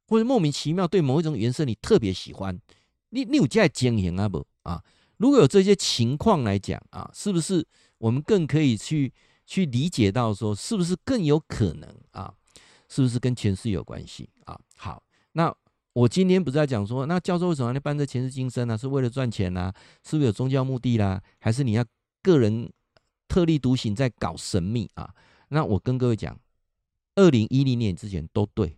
[0.08, 2.60] 或者莫名其妙对某一种颜色你特别喜欢？
[3.10, 4.84] 你你有在经营啊不啊？
[5.18, 7.66] 如果有这些情况来讲啊，是不是？
[7.98, 9.12] 我们更可以去
[9.46, 12.34] 去理解到说，是不是更有可能啊？
[12.88, 14.60] 是不是跟前世有关系啊？
[14.76, 15.54] 好，那
[15.94, 19.76] 我今天不是在讲说，那教授为什么要办这前世今生呢、是为了赚钱呐、啊？
[20.04, 21.22] 是不是有宗教目的啦？
[21.40, 21.84] 还是你要
[22.22, 22.72] 个人
[23.28, 25.14] 特立独行在搞神秘啊？
[25.50, 26.40] 那我跟各位讲，
[27.16, 28.78] 二零一零年之前都对，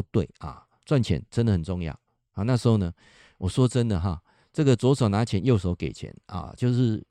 [0.00, 1.92] 都对啊，赚钱真的很重要
[2.32, 2.42] 啊。
[2.42, 2.92] 那时候呢，
[3.38, 7.04] 我说真的哈，这个左手拿钱，右手给钱啊，就是。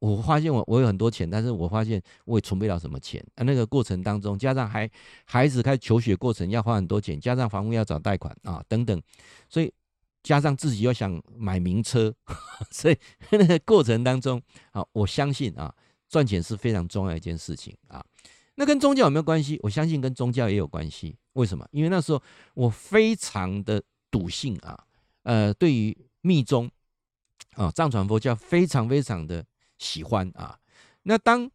[0.00, 3.44] 我发现我我有很多钱，但是我发现我也存不了什么钱啊。
[3.44, 4.90] 那个过程当中，加上还
[5.26, 8.98] 孩子开始求学过程要花很多钱，加上房屋要找贷款啊等等，
[9.46, 9.70] 所以
[10.22, 12.14] 加上自己又想买名车，
[12.70, 12.96] 所以
[13.30, 15.74] 那个过程当中啊，我相信啊，
[16.08, 18.02] 赚钱是非常重要一件事情啊。
[18.60, 19.58] 那跟宗教有没有关系？
[19.62, 21.16] 我相信跟宗教也有关系。
[21.32, 21.66] 为什么？
[21.70, 24.84] 因为那时候我非常的笃信啊，
[25.22, 26.70] 呃，对于密宗
[27.54, 29.42] 啊，藏传佛教非常非常的。
[29.82, 30.58] 喜欢啊，
[31.04, 31.50] 那当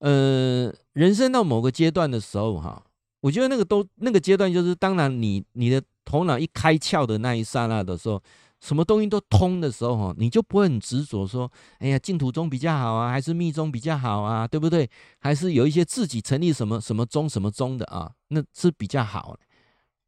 [0.00, 2.84] 呃人生到某个阶段的时候哈，
[3.20, 8.22] 我觉得那个都那个阶段就是，当然你你的头脑一开窍的那一刹那的时候，
[8.64, 11.50] 什么东西都通的时候哈，你就不会很执着说，
[11.80, 14.88] 哎呀净土宗比较好啊，还是密宗比较好啊，对不对？
[15.18, 19.38] 还是有一些自己成立什么什么宗什么宗的啊，那是比较好。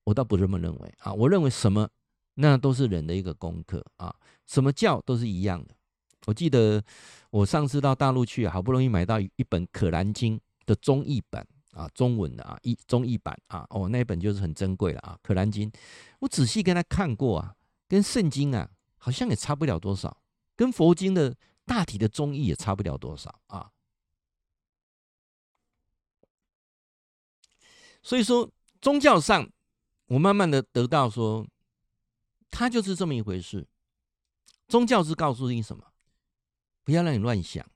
[0.04, 1.86] 我倒不这么认为啊，我认为什么
[2.36, 4.14] 那都是人的一个功课啊，
[4.46, 5.74] 什么教都是一样的。
[6.24, 6.82] 我记得
[7.28, 15.70] 我上次到大陆去，好不容易买到一本《可兰经》的中译本啊，中文的啊，译中译版啊，哦，那一本就是很珍贵了啊，《可兰经》。
[16.20, 17.54] 我仔细跟他看过啊，
[17.88, 20.22] 跟圣经啊，好像也差不了多少，
[20.54, 23.72] 跟佛经的大体的中意也差不了多少啊。
[28.02, 29.50] 所以说，宗教上，
[30.06, 31.46] 我慢慢的得到说，
[32.50, 33.66] 它就是这么一回事。
[34.68, 35.92] 宗教是告诉你什么？
[36.84, 37.68] 不要让你乱想，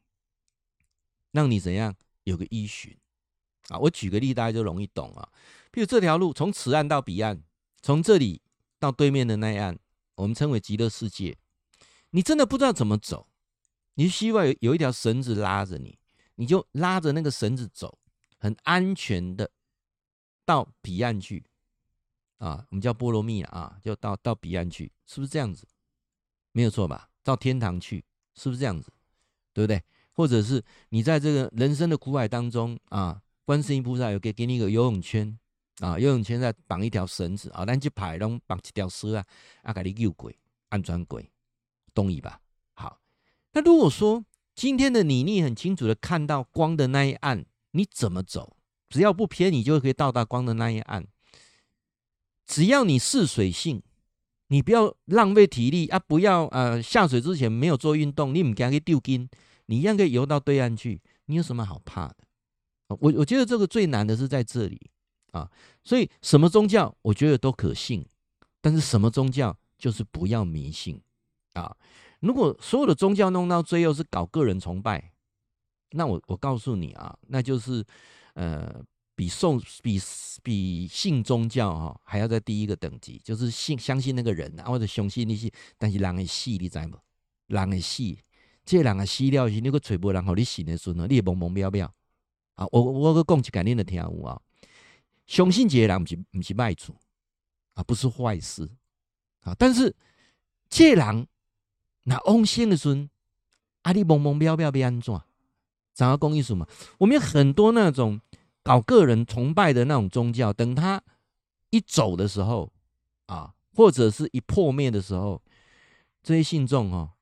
[1.33, 2.97] 让你怎样有个依循
[3.69, 3.79] 啊！
[3.79, 5.29] 我举个例，大家就容易懂啊。
[5.73, 7.43] 譬如这条路从此岸到彼岸，
[7.83, 8.41] 从这里
[8.79, 9.77] 到对面的那一岸，
[10.17, 11.37] 我们称为极乐世界。
[12.11, 13.29] 你真的不知道怎么走，
[13.95, 15.99] 你希望有有一条绳子拉着你，
[16.35, 17.99] 你就拉着那个绳子走，
[18.39, 19.51] 很安全的
[20.45, 21.45] 到彼岸去
[22.39, 22.67] 啊。
[22.71, 25.67] 我们叫波罗蜜啊，就到到彼岸去，是不是这样子？
[26.53, 27.09] 没有错吧？
[27.23, 28.93] 到天堂去，是不是这样子？
[29.53, 29.83] 对不对？
[30.13, 35.39] 或者是你在这个人生的苦海当中啊，观世音菩萨有给给你一个游泳圈
[35.81, 39.25] 啊，游泳圈再绑一条绳子啊，咱去排拢绑一条绳啊，
[39.63, 40.39] 啊，给你救鬼，
[40.69, 41.31] 安全鬼，
[41.95, 42.41] 同意吧？
[42.75, 43.01] 好，
[43.53, 48.57] 那如果说今天的你，你很清楚的看到光的那一岸，你怎么走？
[48.89, 51.07] 只要不偏，你就可以到达光的那一岸。
[52.45, 53.83] 只要你适水性，
[54.49, 59.29] 你不要浪费体力啊，不要呃下水之前没有做运动，你唔惊去丢筋。
[59.67, 62.17] 你一样可以游到对岸去，你有什么好怕的？
[62.89, 64.91] 我我觉得这个最难的是在这里
[65.33, 65.51] 啊，
[65.85, 68.07] 所以什么宗教我觉得都可信，
[68.61, 71.01] 但是什么宗教就是不要迷信
[71.55, 71.77] 啊。
[72.21, 75.13] 如果所有的宗教弄到最后是搞个人崇拜，
[75.93, 77.85] 那我我告诉你啊，那就是
[78.35, 78.83] 呃
[79.15, 80.01] 比送比
[80.43, 86.99] 比信宗教哈还要在第一个等级，就是信相信那个人啊，或者相信那些，但是人的死你知道吗？
[87.47, 88.03] 人的死。
[88.63, 91.93] 这人啊死了是，你个找无人和你信的时候，你也懵懵飘飘
[92.55, 92.67] 啊！
[92.71, 94.41] 我我个讲一个你的听有啊，
[95.31, 96.93] 相信这个人不是不是卖主
[97.75, 98.69] 啊，不是坏事
[99.43, 99.55] 啊。
[99.57, 99.95] 但是
[100.69, 101.29] 这人
[102.03, 102.97] 那往生的时候，
[103.83, 105.21] 啊，你懵懵飘飘要安怎？
[105.95, 106.67] 怎样讲意思嘛？
[106.99, 108.21] 我们有很多那种
[108.65, 111.01] 搞个人崇拜的那种宗教，等他
[111.71, 112.73] 一走的时候
[113.27, 115.41] 啊，或者是一破灭的时候，
[116.25, 117.13] 这些信众哦。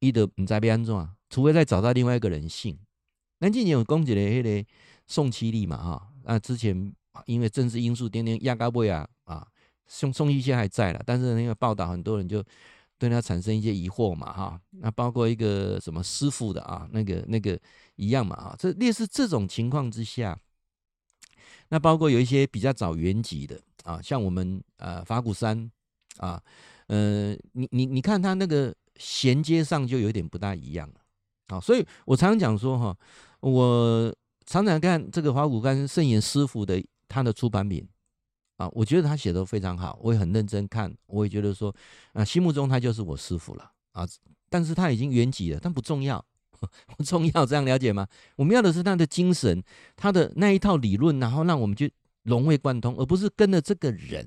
[0.00, 2.76] 伊都唔知要安怎，除非再找到另外一个人信。
[3.38, 4.68] 咱之前有讲一个迄个
[5.06, 6.92] 宋七力嘛，哈，啊，之前
[7.26, 9.46] 因为政治因素，点点压高位啊，啊，
[9.86, 12.42] 宋宋一现还在了，但是那个报道很多人就
[12.98, 17.58] 对他产生一些疑惑嘛，哈，那包括一个什么师傅的啊，那个那个
[17.96, 20.38] 一样嘛，啊，这类似这种情况之下，
[21.68, 25.70] 那包括有一些比较早原籍的啊，像我们呃法鼓山
[26.18, 26.42] 啊，
[26.86, 28.74] 呃，你你你看他那个。
[28.96, 30.94] 衔接上就有点不大一样了
[31.48, 32.96] 啊，所以我常常讲说哈，
[33.40, 34.14] 我
[34.46, 37.86] 常常看这个法鼓山圣严师傅的他的出版品
[38.56, 41.74] 啊，我觉得他写的非常好，我也很认真看，我也觉得说
[42.12, 44.06] 啊，心目中他就是我师傅了啊，
[44.48, 46.24] 但是他已经圆寂了，但不重要，
[46.96, 48.06] 不重要，这样了解吗？
[48.36, 49.62] 我们要的是他的精神，
[49.96, 54.26] 他的那一套理论，然后让我们去融会贯通，而不是跟着这个人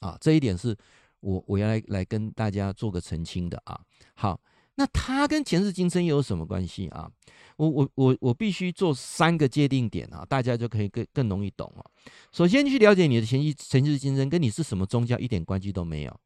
[0.00, 0.76] 啊，这一点是
[1.20, 3.80] 我我要来来跟大家做个澄清的啊，
[4.14, 4.40] 好。
[4.76, 7.10] 那他跟前世今生又有什么关系啊？
[7.56, 11.84] 我我我我必须做三个界定点啊，大家就可以更更容易懂哦。
[12.32, 16.20] 首先去了解你的前世前世今生跟你是什么宗教一点关系都没有。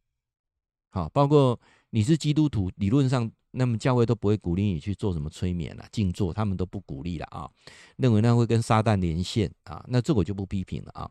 [0.91, 7.49] 好，包括你是基督徒，理论上那么教会都不会鼓励你去做什么催眠啊、静坐，他们都不鼓励了啊，
[7.97, 11.11] 认为那会跟撒旦连线啊，那这我就不批评了啊。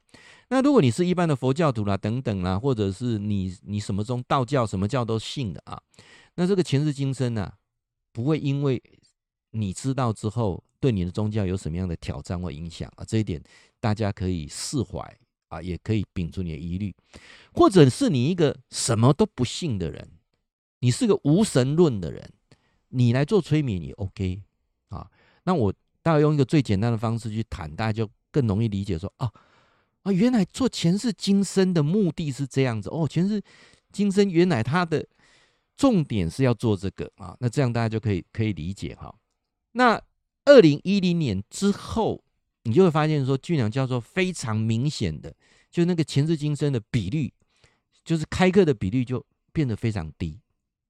[0.49, 5.81] 那如果你是一般的佛教徒啦、等等啦，或者是你你什么宗道教什么教都信的啊。
[6.35, 7.51] 那这个前世今生呢、
[8.13, 8.81] 不会因为
[9.51, 13.03] 你知道之后对你的宗教有什么样的挑战或影响啊？
[13.03, 13.41] 这一点
[13.79, 14.99] 大家可以释怀
[15.49, 16.95] 啊，也可以摒除你的疑虑，
[17.53, 20.07] 或者是你一个什么都不信的人，
[20.79, 22.31] 你是个无神论的人，
[22.89, 24.41] 你来做催眠也 OK
[24.89, 25.09] 啊。
[25.43, 29.31] 那我大概用一个最简单的方式去谈，大家就更容易理解说，哦
[30.03, 33.41] 啊，原来做前世今生的目的是这样子哦，前世
[33.91, 35.05] 今生原来他的。
[35.79, 39.13] 重点是要做这个啊，那这样大家就可以可以理解哈。
[39.73, 40.01] 那
[40.45, 42.23] 二零一零年之后，
[42.63, 45.31] 你就会发现说，俊良教授非常明显的，
[45.69, 47.31] 就那个前世今生的比率，
[48.03, 50.39] 就是开课的比率就变得非常低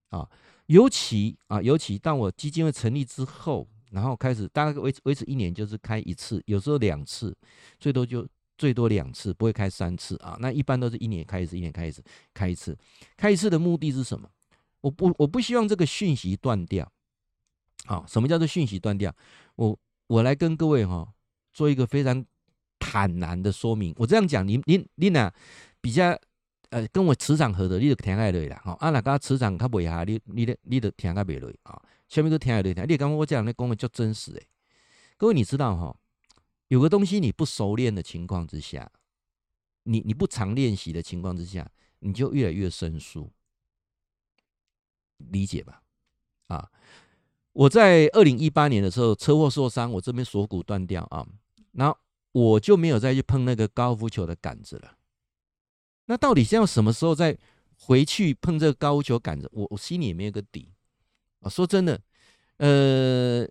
[0.10, 0.28] 啊。
[0.68, 7.34] 尤其啊，尤其当我基金会成立之后，然后开始大概维持维持一年就是开一次，有时候两次，
[7.80, 10.38] 最多就最多两次，不会开三次啊。
[10.42, 12.78] 那一般都是一年开一次，一年开一次，开一次，
[13.16, 14.30] 开一次的目的是什么？
[14.82, 16.92] 我不，我不希望这个讯息断掉。
[17.86, 19.16] 好，什么叫做讯息断掉？
[19.56, 21.08] 我我来跟各位哈
[21.54, 22.26] 做一个非常
[22.78, 23.94] 坦然的说明。
[23.98, 25.32] 我这样讲，你你你呐
[25.80, 26.20] 比较
[26.70, 28.62] 呃跟我磁场合的，你就听下来啦。
[28.64, 31.82] 好，啊那个磁场较不合，你你的你的听下不来啊。
[32.08, 34.48] 下面都听下来，你刚刚我讲的讲的叫真实诶。
[35.18, 35.98] 各位你知道哈，
[36.70, 38.92] 有个东西你不熟练的情况之下，
[39.84, 43.32] 你你不常练习的情况之下，你就越来越生疏。
[45.18, 45.82] 理解吧，
[46.48, 46.70] 啊，
[47.52, 51.28] 我在二零一八年的时候车祸受伤，我这边锁骨断掉啊，
[51.72, 51.98] 然后
[52.32, 54.97] 我就没有再去碰那个高尔夫球的杆子了。
[56.08, 57.38] 那到底是要什么时候再
[57.80, 59.50] 回去碰这个高球杆子？
[59.54, 60.70] 我我心里也没有个底
[61.42, 61.50] 啊。
[61.50, 62.02] 说真的，
[62.58, 63.48] 呃，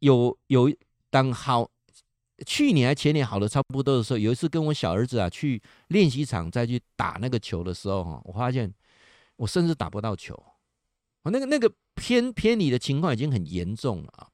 [0.00, 0.70] 有有
[1.08, 1.68] 当好
[2.46, 8.72] 去年还前年好的差不多的时候，有一次跟我小儿子啊去练习场再去打那个球的时候哈，我发现
[9.36, 10.34] 我甚至打不到球。
[11.22, 14.28] 啊那个那个偏偏离的情况已经很严重了啊！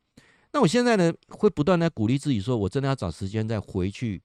[0.53, 4.20] 那我现在呢，会不断的鼓励自己说，我真的要找时间再回去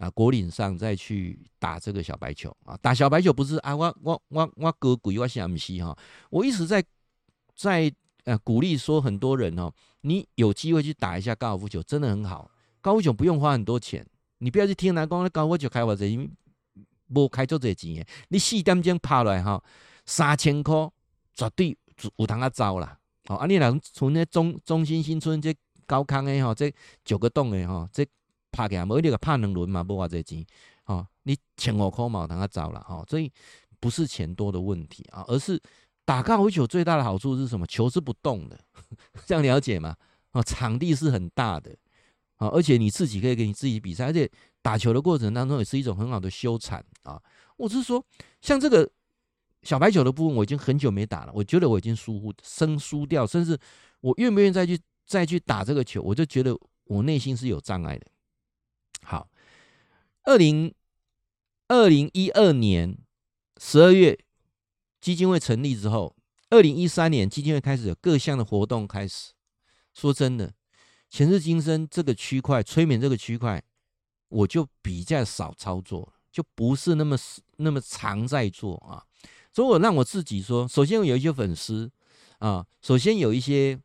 [0.00, 2.76] 啊，果岭上再去打这个小白球啊！
[2.80, 5.96] 打小白球不是啊，我我我我哥鬼我想不西哈！
[6.30, 6.82] 我一直在
[7.54, 7.92] 在
[8.24, 12.50] 呃鼓励说，很多人哦，你有机会去打一下高尔夫球，真的很好。
[12.80, 14.04] 高尔夫球不用花很多钱，
[14.38, 16.30] 你不要去听人讲那高尔夫球开多少钱，因为
[17.08, 19.62] 无开做这钱，你四点钟拍来哈，
[20.06, 20.90] 三千块
[21.34, 21.76] 绝对。
[22.16, 22.96] 有通啊走啦，
[23.28, 26.72] 哦，啊，你若从那中中心新村这高康的吼，这
[27.04, 28.02] 九个洞的吼，这
[28.50, 30.46] 拍起来无你个拍两轮嘛，无偌济钱，
[30.86, 33.30] 哦，你千五块嘛有通啊走啦，哦，所以
[33.78, 35.60] 不是钱多的问题啊，而是
[36.04, 37.66] 打高尔夫球最大的好处是什么？
[37.66, 38.58] 球是不动的，
[39.26, 39.96] 这样了解吗？
[40.32, 41.70] 哦，场地是很大的，
[42.36, 44.30] 啊，而且你自己可以给你自己比赛，而且
[44.62, 47.20] 打球的过程当中也是一种很好的修禅啊。
[47.56, 48.04] 我是说，
[48.40, 48.90] 像这个。
[49.62, 53.58] 小白球的部分我已经很久没打了，我觉得我已经疏生疏掉，甚至
[54.00, 58.06] 我愿不愿意再去再去打这个球，我就觉得我内心是有障碍的。
[59.02, 59.28] 好，
[60.24, 60.74] 二零
[61.68, 62.96] 二零一二年
[63.60, 64.18] 十二月
[65.00, 66.14] 基金会成立之后，
[66.50, 69.32] 二零一三年基金会开始有各项的活动开始。
[69.92, 70.52] 说真的，
[71.08, 73.62] 前世今生这个区块催眠这个区块，
[74.28, 77.16] 我就比较少操作，就不是那么
[77.56, 79.04] 那么常在做啊。
[79.52, 81.90] 所以，我让我自己说，首先有一些粉丝
[82.38, 83.76] 啊，首先有一些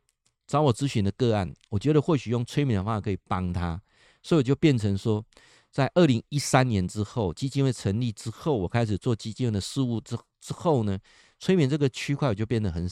[0.46, 3.82] 找我咨询的个案，我觉得或许用催眠的方法可以帮他，
[4.26, 5.24] 所以我就变成说，
[5.70, 10.98] 在二零一三年之后，基金会成立之后，我开始做基金会的事务之之后呢，
[11.38, 12.90] 催眠这个区块我就变得很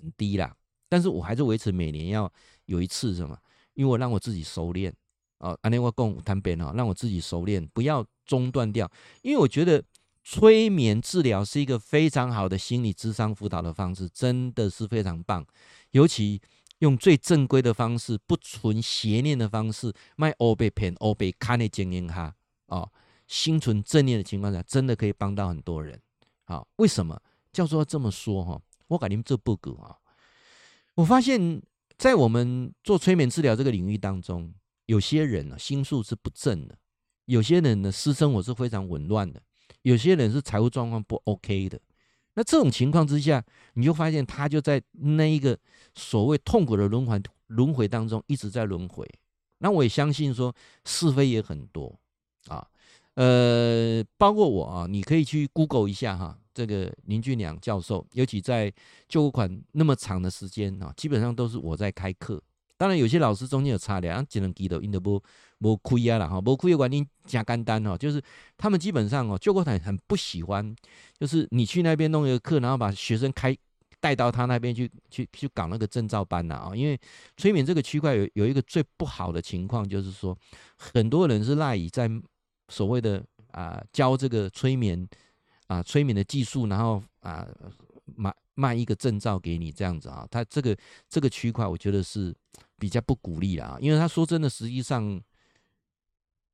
[0.00, 0.56] 很低啦。
[0.88, 2.32] 但是我还是维持每年要
[2.64, 3.36] 有一次什么，
[3.74, 4.90] 因为我让我自己熟练
[5.36, 9.84] 啊，安尼我讲谈变啊，让我自己熟练，不要中断掉，因为我觉得。
[10.22, 15.44] 催眠治疗是一个非常好的心理咨商辅导的方式，真的是非常棒。
[15.92, 16.38] 尤其
[16.80, 22.34] 用最正规的方式，不存邪念的方式，卖欧被骗、欧被看的经营哈
[22.66, 22.90] 哦，
[23.26, 26.00] 心存正念的情况下，真的可以帮到很多人。
[26.44, 27.20] 好，为什么
[27.52, 28.60] 教授要这么说哈？
[28.88, 29.96] 我给你们做报告啊，
[30.94, 31.62] 我发现，
[31.96, 34.52] 在我们做催眠治疗这个领域当中，
[34.86, 36.76] 有些人呢心术是不正的，
[37.26, 39.42] 有些人呢私生活是非常紊乱的，
[39.82, 41.78] 有些人是财务状况不 OK 的。
[42.34, 45.58] 那这种情况之下，你就发现他就在那一个
[45.94, 49.06] 所谓痛苦的轮回轮回当中一直在轮回。
[49.58, 50.54] 那我也相信说
[50.84, 51.94] 是非也很多
[52.46, 52.66] 啊，
[53.14, 58.72] 呃，包括我啊，你可以去 Google 一下哈，这个林俊良教授，尤其在
[59.08, 62.42] 旧款那么长的时间啊，基本上都是我在开课。
[62.80, 65.22] 当然有些老师中间有差的，只能记得因得不。
[65.62, 68.18] 无亏啊啦哈，无亏的原因加简单哦，就是
[68.56, 70.74] 他们基本上哦，救国团很不喜欢，
[71.18, 73.54] 就是你去那边弄一个课，然后把学生开
[74.00, 76.98] 带到他那边去去去搞那个证照班呐啊，因为
[77.36, 80.34] 催眠这个区块有有一个最不好的情况，就是说
[80.78, 82.10] 很多人是赖以在
[82.70, 85.06] 所谓的啊教这个催眠
[85.66, 87.46] 啊催眠的技术，然后啊
[88.54, 90.76] 卖一个证照给你这样子啊，他这个
[91.08, 92.34] 这个区块我觉得是
[92.78, 95.20] 比较不鼓励啦，因为他说真的，实际上。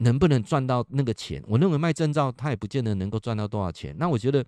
[0.01, 1.42] 能不能赚到那个钱？
[1.47, 3.97] 我认为卖证照，他也不见得能够赚到多少钱。
[3.99, 4.44] 那我觉得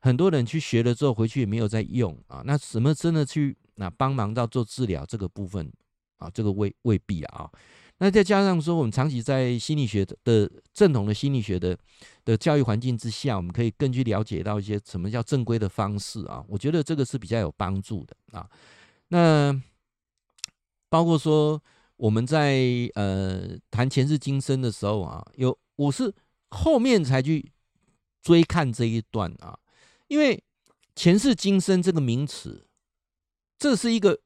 [0.00, 2.42] 很多人去学了之后回去也没有在用啊。
[2.44, 5.68] 那什么真的去那帮忙到做治疗这个部分
[6.18, 6.30] 啊？
[6.30, 7.50] 这个未未必啊。
[7.98, 11.76] 那再加上说，我们长期在心理学的正统的心理学的
[12.24, 16.44] 的教育环境之下，我们可以更去了解到一些什么叫正规的方式啊。
[16.48, 18.48] 我觉得这个是比较有帮助的啊。
[19.08, 19.60] 那
[20.88, 21.62] 包括说。
[21.96, 22.60] 我们在
[22.96, 26.12] 呃谈前世今生的时候啊，有我是
[26.50, 27.52] 后面才去
[28.20, 29.56] 追看这一段啊，
[30.08, 30.42] 因为
[30.96, 32.66] 前世今生这个名词，
[33.56, 34.20] 这是一个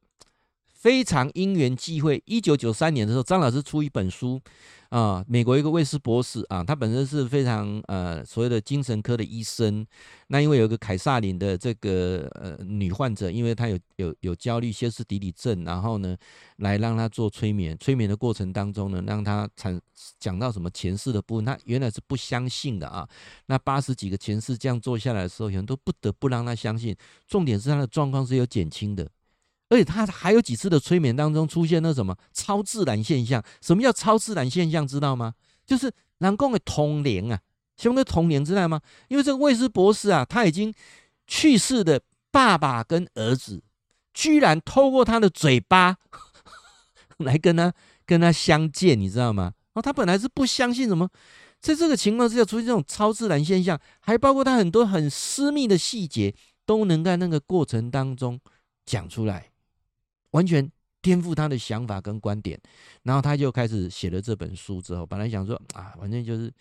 [0.79, 2.23] 非常因缘际会。
[2.25, 4.41] 一九九三年的时候，张老师出一本书。
[4.89, 9.85] 啊，美国一个卫斯博士啊，他本身是非常呃所谓的精神科的医生。
[10.29, 16.17] 那因为有个凯撒琳的这个呃女患者，因为她有有有焦虑歇斯底里症，然后呢
[16.57, 17.77] 来让她做催眠。
[17.77, 19.79] 催眠的过程当中呢，让她产
[20.17, 23.07] 讲到什么前世的部分，她原来是不相信的啊。
[23.45, 26.95] 那八十几个前世这样做下来的时候，有人都不得不让她相信。
[27.27, 29.07] 重点是她的状况是有减轻的。
[29.69, 33.43] 而且他还有几次的催眠当中出现那什么超自然现象？
[33.61, 34.87] 什么叫超自然现象？
[34.87, 35.35] 知道吗？
[35.65, 37.39] 就是人工的通灵啊，
[37.77, 38.81] 兄弟通灵知道吗？
[39.07, 40.73] 因为这个卫斯博士啊，他已经
[41.27, 42.01] 去世的
[42.31, 43.61] 爸爸跟儿子，
[44.13, 45.97] 居然透过他的嘴巴
[47.19, 47.71] 来跟他
[48.07, 49.53] 跟他相见，你知道吗？
[49.73, 51.07] 哦，他本来是不相信什么，
[51.61, 56.33] 在这个情况之下出现这种超自然现象，还包括他很多很私密的细节
[56.65, 58.39] 都能在那个过程当中
[58.83, 59.51] 讲出来。
[60.31, 60.69] 完全
[61.01, 62.59] 颠覆他的想法跟观点，
[63.03, 64.81] 然后他就开始写了这本书。
[64.81, 66.53] 之后本来想说啊，反正就是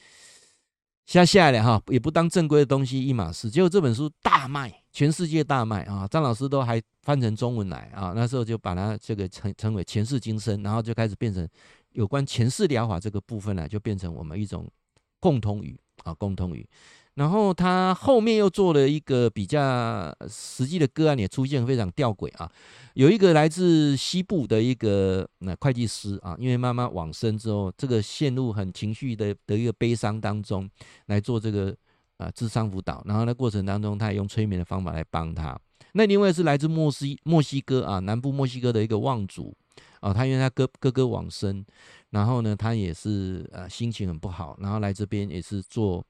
[1.06, 3.50] 下下来哈，也不当正规的东西一码事。
[3.50, 6.06] 结果这本书大卖，全世界大卖啊！
[6.08, 8.12] 张老师都还翻成中文来啊。
[8.14, 11.48] 那时候就把它这个称称为前世今生，然后就开始变成
[11.92, 14.70] 有关前世疗法这个部分呢，就变成我们一种
[15.18, 16.68] 共通语啊，共通语。
[17.18, 22.48] 然后他后面又做了一个比较实际的个案，也出现非常吊诡啊。
[22.94, 30.70] 有一个来自西部的一个那会计师啊，因为妈妈往生之后，这个陷入很情绪的的一个悲伤当中，
[31.06, 31.74] 来做这个
[32.18, 33.02] 啊智商辅导。
[33.04, 35.58] 然后在过程当中，他也用催眠的方法来帮他。
[35.94, 39.52] 那另外是来自墨西墨西哥啊，南部墨西哥的一个望族
[40.00, 41.64] 啊，他因为他哥哥哥往生，
[42.10, 46.04] 然后呢，他也是呃心情很不好，然后来这边也是做。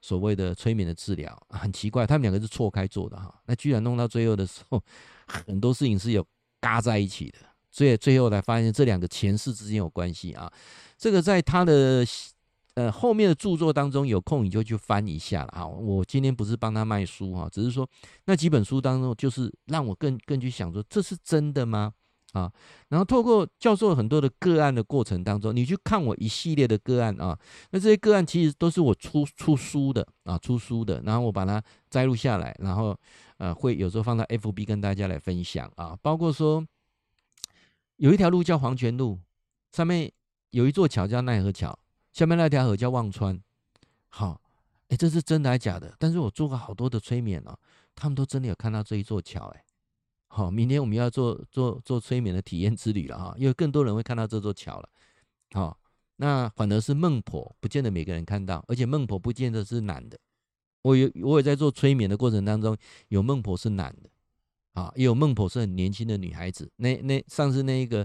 [0.00, 4.78] 所谓的催眠的治疗很奇怪，他们两个是错开做的哈，那居然弄到最后的时候，
[5.26, 6.22] 很多事情是有
[6.60, 7.38] 嘎在一起的，
[7.70, 10.52] 所以最后才发现这两个前世之间有关系啊。
[10.98, 12.04] 这个在他的
[12.74, 15.66] 呃后面的著作当中，有空你就去翻一下了啊。
[15.66, 17.88] 我今天不是帮他卖书哈，只是说
[18.26, 21.94] 那几本书当中，就是让我更更去想说，这是真的吗？
[22.34, 22.52] 啊，
[22.88, 27.38] 然后透过教授很多的个案的过程当中，你去看我一系列的个案啊，
[27.70, 32.98] 那这些个案其实都是我出出书的啊，出书的，然后我把它摘录下来，然后
[33.38, 36.66] 呃会有时候放到 FB 跟大家来分享啊，包括说
[37.96, 39.20] 有一条路叫黄泉路，
[39.70, 40.10] 上面
[40.50, 41.78] 有一座桥叫奈何桥，
[42.12, 43.40] 下面那条河叫忘川，
[44.08, 44.40] 好，
[44.88, 45.94] 哎，这是真的还是假的？
[46.00, 47.56] 但是我做过好多的催眠哦，
[47.94, 49.64] 他们都真的有看到这一座桥，哎。
[50.36, 54.88] 好，明天我们要做做做催眠的体验之旅了哈，因为更多人会看到这座桥了。
[55.52, 55.78] 好，
[56.16, 60.18] 那反而是孟婆，不见得每个人看到，而且孟婆不见得是男的。
[60.82, 62.76] 我有我也在做催眠的过程当中，
[63.10, 64.10] 有孟婆是男的。
[64.72, 66.68] 啊，也有孟婆是很年轻的女孩子。
[66.78, 68.04] 那那上次那一个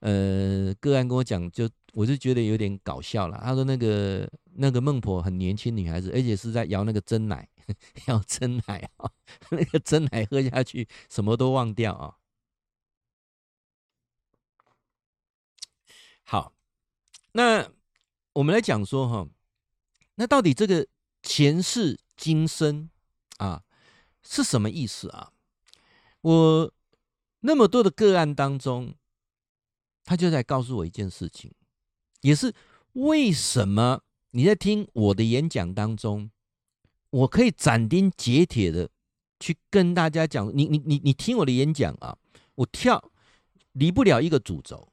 [0.00, 3.38] 呃个案跟我讲，就我就觉得有点搞笑了。
[3.44, 7.46] 他说那个那个孟婆很年轻女孩子，而且是在摇那个真奶，
[8.06, 9.12] 要真奶啊，
[9.50, 12.16] 那个真奶喝下去什么都忘掉啊。
[16.24, 16.54] 好，
[17.32, 17.70] 那
[18.32, 19.28] 我们来讲说哈，
[20.16, 20.86] 那到底这个
[21.22, 22.90] 前世今生
[23.38, 23.64] 啊
[24.22, 25.32] 是什么意思啊？
[26.22, 26.72] 我
[27.40, 28.96] 那么多的个案当中，
[30.04, 31.54] 他就在告诉我一件事情，
[32.22, 32.52] 也是
[32.94, 36.32] 为什么你在听我的演讲当中，
[37.16, 38.90] 我可以斩钉截铁的
[39.40, 42.16] 去跟大家讲，你你你你听我的演讲啊，
[42.56, 43.10] 我跳
[43.72, 44.88] 离不了一个主轴。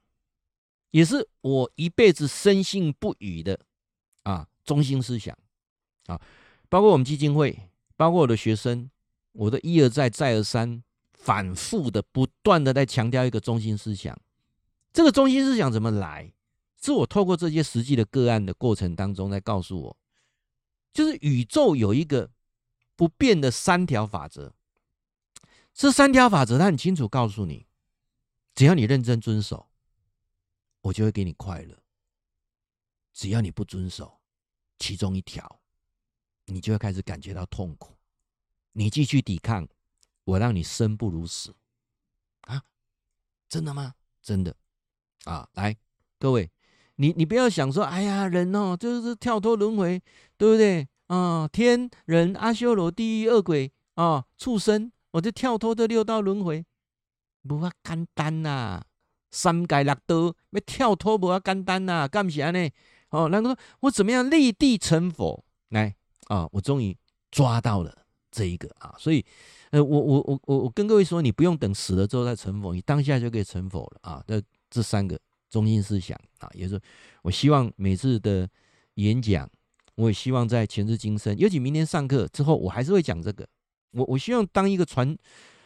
[0.92, 3.60] 也是我一辈子深信不疑的
[4.24, 5.36] 啊，中心思想
[6.06, 6.22] 啊，
[6.70, 7.58] 包括我们基金会，
[7.98, 8.90] 包括我的学生，
[9.34, 14.18] 我都一而再再而三反复的不断的在强调一个中心思想。
[14.94, 16.32] 这个中心思想怎么来？
[16.80, 19.98] 是我透过这些实际的个案的过程当中在告诉我，
[20.94, 22.32] 就是宇宙有一个
[22.96, 24.54] 不变的三条法则。
[25.74, 27.66] 这三条法则它很清楚告诉你，
[28.54, 29.68] 只要你认真遵守。
[30.82, 31.82] 我就会给你快乐。
[33.14, 34.20] 只要你不遵守
[34.78, 35.62] 其中一条，
[36.46, 37.98] 你就会开始感觉到痛苦。
[38.74, 39.66] 你继续抵抗，
[40.26, 41.56] 我让你生不如死。
[42.42, 42.62] 啊，
[43.48, 43.96] 真的吗？
[44.22, 44.54] 真的。
[45.24, 45.78] 啊，来，
[46.20, 46.52] 各位，
[46.96, 50.02] 你你不要想说，哎呀，人哦，就是跳脱轮回，
[50.38, 50.88] 对不对？
[51.08, 56.66] 啊，天人阿修罗地狱恶鬼啊，畜生，我就跳脱这六道轮回，
[57.48, 58.82] 不啊简单呐。
[59.32, 62.70] 三界六道要跳脱不啊简单呐，干啥呢？
[63.10, 65.44] 哦，然后说我怎么样立地成佛？
[65.70, 65.96] 来
[66.28, 66.96] 啊，我终于
[67.32, 69.26] 抓到了这一个啊，所以
[69.72, 74.24] 呃，我我我我我跟各位说，你不用等死了之后再成佛，你当下就可以成佛了啊。
[74.28, 74.40] 这
[74.70, 75.20] 这三个
[75.54, 76.82] 中心思想啊，也是
[77.22, 78.50] 我希望每次的
[78.96, 79.48] 演讲，
[79.94, 83.48] 我也希望在前世今生，尤其明天上课之后，我还是会讲这个。
[83.92, 85.16] 我我希望当一个传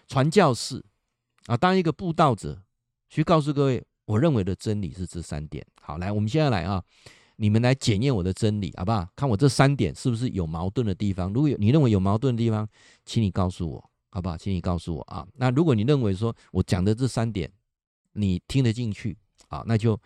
[0.05, 0.83] 传教士
[1.45, 2.61] 啊，当一个布道者。
[3.09, 5.65] 去告诉各位，我认为的真理是这三点。
[5.81, 6.83] 好，来，我们现在来啊，
[7.37, 9.07] 你们来检验我的真理，好不好？
[9.15, 11.31] 看我这三点是不是有矛盾的地方？
[11.31, 12.67] 如果有你认为有矛盾的地方，
[13.05, 14.37] 请你告诉我，好不好？
[14.37, 15.25] 请你告诉我啊。
[15.35, 17.49] 那如果你认为说我讲的这三点
[18.11, 19.17] 你听得进去
[19.49, 19.99] 啊，那就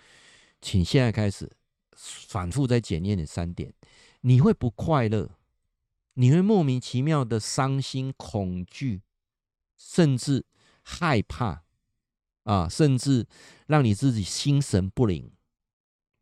[0.62, 1.50] 请现在开始
[1.94, 3.74] 反复再检验你三点。
[4.22, 5.32] 你会不快乐，
[6.14, 9.02] 你会莫名其妙的伤心、恐惧，
[9.78, 10.46] 甚至
[10.84, 11.64] 害怕。
[12.44, 13.28] 啊，甚至
[13.68, 15.32] 让你自己心神不宁，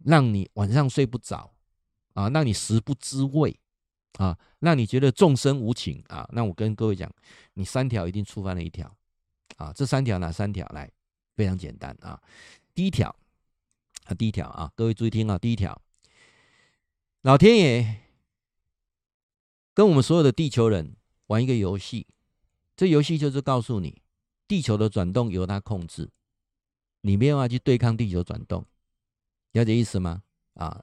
[0.04, 1.54] 让你晚上睡不着，
[2.14, 3.58] 啊，让你食不知味，
[4.18, 6.28] 啊，让你觉得众生无情啊。
[6.34, 7.10] 那我跟各位讲，
[7.54, 8.94] 你三条一定触犯了一条，
[9.56, 10.68] 啊，这三条哪三条？
[10.74, 10.92] 来，
[11.38, 12.22] 非常简单啊。
[12.80, 13.14] 第一条，
[14.06, 15.82] 啊，第一条啊，各位注意听啊，第一条，
[17.24, 18.04] 老天爷
[19.74, 20.96] 跟我们所有的地球人
[21.28, 22.08] 玩一个游戏，
[22.78, 24.02] 这游戏就是告诉你。
[24.48, 26.10] 地球的转动由它控制，
[27.02, 28.66] 你没办法去对抗地球转动，
[29.52, 30.24] 了解意思吗？
[30.54, 30.82] 啊，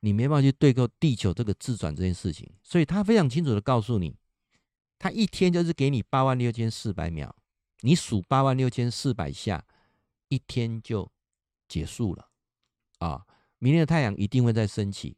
[0.00, 4.16] 你没办法去对抗地球这个自转这件事情，所以他非常清楚的告诉你，
[4.98, 7.36] 他一天就是给你八万六千四百秒，
[7.80, 9.66] 你数八万六千四百下，
[10.28, 11.10] 一天就
[11.68, 12.28] 结束了。
[12.98, 13.26] 啊，
[13.58, 15.16] 明天的太阳一定会再升起，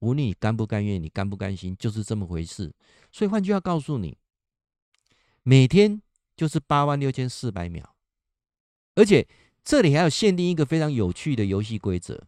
[0.00, 2.74] 无论你甘不甘愿，你甘不甘心，就是这么回事。
[3.10, 4.18] 所以换句话告诉你，
[5.42, 6.02] 每天。
[6.36, 7.96] 就是八万六千四百秒，
[8.94, 9.26] 而且
[9.64, 12.26] 这里还有限定一个非常有趣的游戏规则，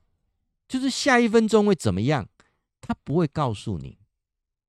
[0.66, 2.26] 就是下一分钟会怎么样，
[2.80, 3.98] 他不会告诉你，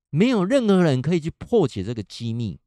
[0.09, 2.59] 没有任何人可以去破解这个机密。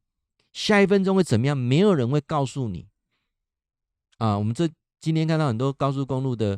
[0.50, 2.88] 下一分钟会怎么样，没有人会告诉你。
[4.22, 4.68] 啊，我们这
[5.00, 6.56] 今天看到很多高速公路的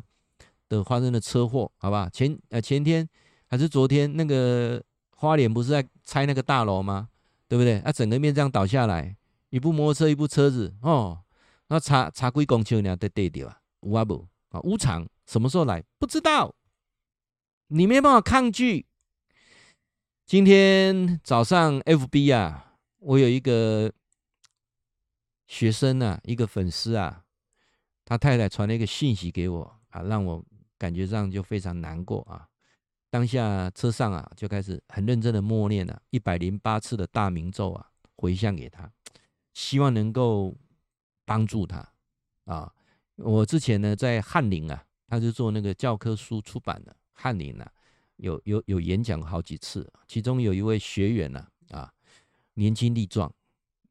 [0.69, 2.07] 的发生的车祸，好吧？
[2.13, 3.09] 前呃前天
[3.47, 4.79] 还是昨天，那个
[5.15, 7.09] 花莲不是在拆那个大楼吗？
[7.47, 7.79] 对不对？
[7.79, 9.17] 啊整个面这样倒下来。
[9.49, 11.19] 一部摩托车，一部车子，哦，
[11.69, 13.57] 那查查归公尺，你要得对掉啊？
[13.81, 14.27] 有啊不？
[14.49, 15.83] 啊，无常什么时候来？
[15.97, 16.53] 不知道，
[17.69, 18.85] 你没办法抗拒。
[20.27, 23.91] 今天早上，FB 啊，我有一个
[25.47, 27.23] 学生啊，一个粉丝啊，
[28.05, 30.41] 他太太传了一个信息给我啊，让我
[30.77, 32.47] 感觉上就非常难过啊。
[33.09, 38.89] 当下车上啊，就开始很认真的默念了一百零八次的大明咒啊，回向给他。
[39.53, 40.53] 希望能够
[41.23, 41.77] 帮助他
[42.43, 42.71] 啊！
[43.15, 47.71] 我之前呢在翰林啊，他是做那个教科书出版的翰林啊，
[48.17, 49.89] 有有有演讲好几次。
[50.09, 51.89] 其中有一位学员呢啊，
[52.55, 53.33] 年轻力壮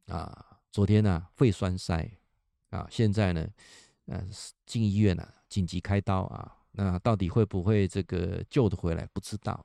[0.09, 2.11] 啊，昨天呢、啊、肺栓塞
[2.69, 3.49] 啊，现在呢
[4.07, 4.27] 呃
[4.67, 9.07] 进医院了、啊，紧急开刀啊，那到底会不会这个救得回来？
[9.13, 9.65] 不知道，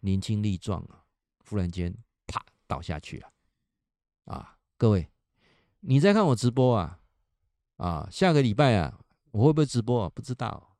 [0.00, 1.04] 年轻力壮啊，
[1.48, 1.94] 忽然间
[2.26, 3.28] 啪倒下去了
[4.24, 4.56] 啊！
[4.76, 5.08] 各位，
[5.80, 6.98] 你在看我直播啊
[7.76, 8.98] 啊，下个礼拜啊，
[9.32, 10.08] 我会不会直播？
[10.10, 10.76] 不知道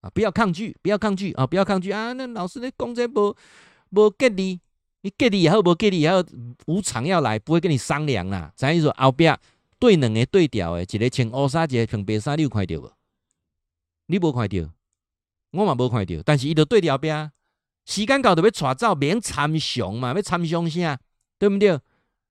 [0.00, 2.12] 啊，不要抗拒，不要抗拒啊，不要抗拒啊！
[2.12, 3.36] 那老师你讲这无
[3.90, 4.60] 无吉利。
[5.02, 6.22] 你给你以后不给你以后
[6.66, 8.52] 无偿要来，不会跟你商量啦。
[8.54, 9.34] 咱一说后边
[9.80, 12.92] 对两个对调的，一个穿乌纱，一个穿白纱，你有看到无？
[14.06, 14.70] 你无看到，
[15.52, 16.14] 我嘛无看到。
[16.24, 17.32] 但是伊就对调边，
[17.86, 21.00] 时间到就要带走，免参详嘛，要参详啥？
[21.38, 21.80] 对不对？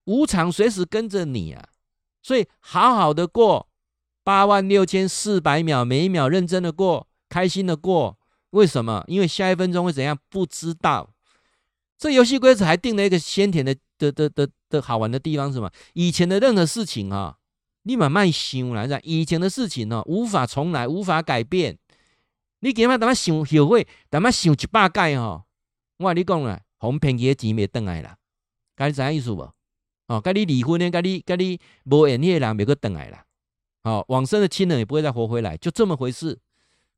[0.06, 1.68] 无常随时跟着你啊，
[2.22, 3.68] 所以好好的过
[4.24, 8.18] 八万六千四百秒，每一秒认真的过，开心的过。
[8.52, 9.04] 为什么？
[9.08, 10.18] 因为下一分钟会怎样？
[10.30, 11.14] 不知道。
[11.98, 15.72] 这游戏规则还定了一个鲜甜的的的的的好玩的地方，是什么？
[15.94, 17.38] 以前的任何事情啊，
[17.90, 19.00] 你慢慢想来着。
[19.02, 21.76] 以前的事情呢，无法重来，无法改变。
[22.60, 25.44] 你今嘛等下想后悔，他妈想一百届哈。
[25.98, 28.16] 我跟你讲了，红骗去的钱没回来了，
[28.76, 29.52] 该你知影意思不？
[30.06, 33.24] 哦，该你离婚的，该你该你无缘的人没个回来了。
[33.82, 36.40] 哦，往生的亲人也不会再活回来，就这么回事。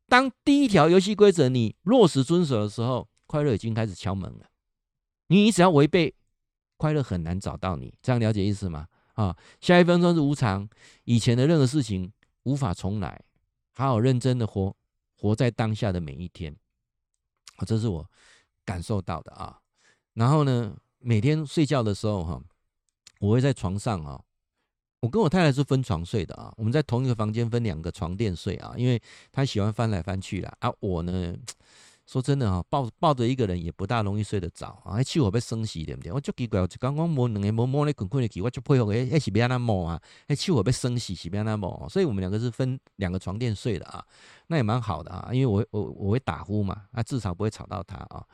[0.10, 4.48] 当第一条游戏规则你落实遵守的时候，快乐已经开始敲门了。
[5.28, 6.14] 你只要违背，
[6.76, 7.94] 快乐很难找到你。
[8.02, 8.88] 这样了解意思吗？
[9.14, 10.68] 啊，下一分钟是无常，
[11.04, 12.12] 以前的任何事情
[12.44, 13.22] 无法重来。
[13.74, 14.76] 好好认真的活，
[15.18, 16.56] 活在当下的每一天。
[17.56, 18.10] 啊，这是我
[18.66, 19.60] 感受到的啊。
[20.14, 22.42] 然后呢，每天睡觉的时候哈，
[23.20, 24.22] 我会在床上啊，
[25.00, 26.54] 我跟我太太是分床睡的啊。
[26.58, 29.02] 我们在同一个房间分两个床垫睡啊，因为
[29.32, 30.56] 她喜欢翻来翻去啦。
[30.60, 31.36] 啊，我呢。
[32.12, 35.02] 说真的哈，抱抱着一个人也不大容易睡得着啊！
[35.02, 36.12] 气我被生死对不对？
[36.12, 40.02] 我就奇怪，我就刚刚摸两个摸摸咧，滚滚的去，我就配合诶，还是别那摸啊！
[40.28, 44.06] 还气我被生死是别那摸，所以我们两个是分两个床垫睡的啊，
[44.48, 48.28] 那也蛮好的啊，因为我我我会打呼嘛，啊，至少不会吵到他啊。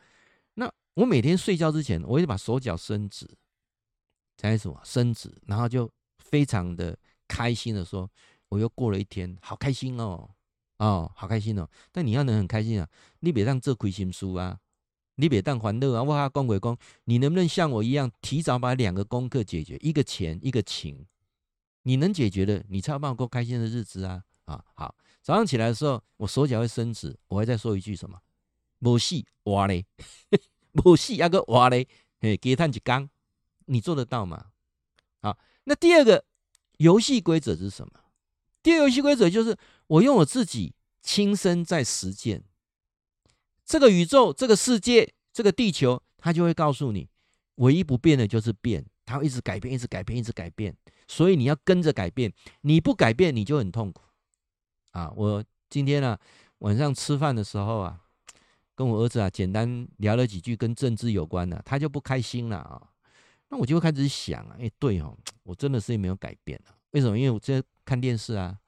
[0.56, 3.30] 那我每天睡觉之前，我会把手脚伸直，
[4.38, 6.98] 才什么伸直，然后就非常的
[7.28, 8.10] 开心的说，
[8.50, 10.28] 我又过了一天，好开心哦。
[10.78, 11.68] 哦，好开心哦！
[11.92, 12.88] 但你要能很开心啊，
[13.22, 14.60] 你别让这亏心书啊，
[15.16, 16.04] 你别当欢乐啊。
[16.04, 21.08] 我讲讲归讲，你能不能像我一样，提早把两个功课解决，一个钱，一个情？
[21.82, 24.24] 你能解决的，你才有办法过开心的日子啊！
[24.46, 28.20] 啊，好，早上起来的时候，我手脚会伸直，我会再说一句什么？
[28.78, 29.84] 没事，活咧，
[30.74, 31.88] 没事，那个活咧，
[32.20, 33.10] 嘿，给他一缸，
[33.66, 34.52] 你做得到吗？
[35.22, 36.24] 好，那第二个
[36.78, 37.94] 游戏规则是什么？
[38.62, 39.58] 第二游戏规则就是。
[39.88, 42.44] 我用我自己亲身在实践，
[43.66, 47.08] 这个宇宙、这个世界、这个地球，它就会告诉你，
[47.56, 50.76] 唯一不变的就是变，它会一直改变、一直改变、一直改变。
[51.08, 54.02] 所以你要跟着改变，你不改变你就很痛苦
[54.92, 55.10] 啊！
[55.16, 56.20] 我今天啊
[56.58, 58.02] 晚上吃饭的时候啊，
[58.76, 62.82] 跟我儿子啊简单聊了几句跟政治有关的，他就不开心了啊。
[63.48, 66.76] 那我就开始想啊，哎，对哦，我真的是没有改变啊。
[66.92, 67.18] 为什么？
[67.18, 68.60] 因为我在看电视啊。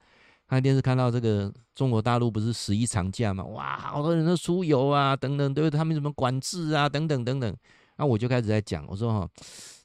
[0.50, 3.44] 看电视看到这个中国大陆不是十一长假嘛？
[3.44, 5.78] 哇，好多人都出游啊，等等，对不对？
[5.78, 6.88] 他们怎么管制啊？
[6.88, 7.56] 等等等等。
[7.96, 9.30] 那我就开始在讲，我说哈，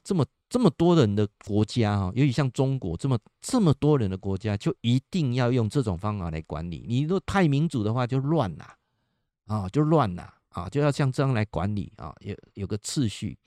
[0.02, 6.84] 这么这么多人的国家哈，尤其像中国这么这么多人的国家，就一定要用这种方法来管理。
[6.88, 8.66] 你若太民主的话，就乱了
[9.46, 13.38] 啊，就乱了啊，就要像这样来管理啊，有有个次序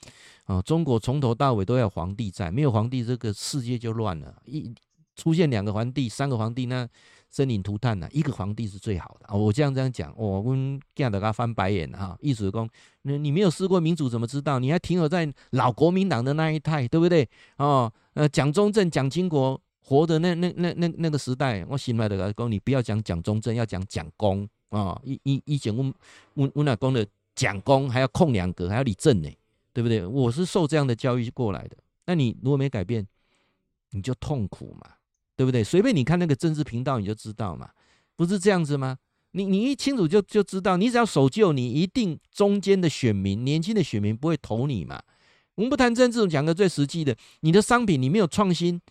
[0.46, 0.62] 啊。
[0.62, 4.42] 中国从头到尾都要皇帝在，没有皇帝，这个世界就乱了。
[4.46, 4.74] 一
[5.20, 6.88] 出现两个皇帝、三个皇帝，那
[7.30, 8.08] 生灵涂炭呐！
[8.12, 9.36] 一个皇帝是最好的啊！
[9.36, 12.68] 我这样这样讲，我跟盖德他翻白眼哈，意思是说，
[13.04, 14.58] 那你没有试过民主怎么知道？
[14.58, 17.30] 你还停留在老国民党的那一派，对不对？
[17.58, 25.00] 哦，呃，蒋中正、蒋经国活的那那那那那个时代，我新来的讲，你不要讲蒋中正，要讲蒋公啊！
[25.04, 25.94] 以以以前我
[26.34, 27.06] 我我老公的
[27.36, 29.30] 蒋公还要空两格，还要理政呢，
[29.72, 30.04] 对不对？
[30.04, 31.78] 我是受这样的教育过来的。
[32.08, 33.06] 那你如果没改变，
[33.92, 34.94] 你就痛苦嘛。
[35.40, 35.64] 对不对？
[35.64, 37.70] 随便你看那个政治频道，你就知道嘛，
[38.18, 38.98] 不是这样子吗？
[39.32, 45.02] 你你一清楚就就知道，你只要守旧，你一定中间的选民、年轻的选民不会投你嘛。
[45.56, 48.82] 我们不谈政治，讲个最实际的，你的商品你没有创新，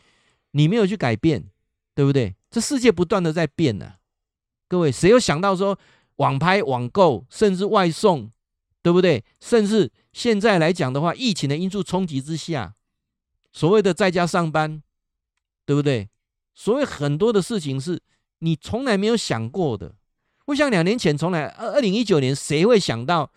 [0.52, 1.44] 你没有去改变，
[1.94, 2.34] 对不对？
[2.50, 3.96] 这世界不断的在变呢、
[4.68, 5.78] 各位，谁有想到说
[6.16, 8.30] 网拍、网购，甚至外送，
[8.82, 9.22] 对不对？
[9.38, 12.74] 甚至现在来讲的话，疫情的因素冲击之下，
[13.52, 14.82] 所谓的在家上班，
[15.66, 16.08] 对不对？
[16.58, 18.02] 所以很多的事情是
[18.40, 19.94] 你从来没有想过的。
[20.46, 23.30] 我想两年前，从来二二零一九年，谁会想到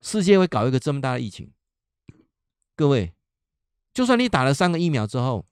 [0.00, 1.52] 世界会搞一个这么大的疫情？
[2.74, 3.12] 各位，
[3.92, 5.44] 就算你打了三个疫苗之后，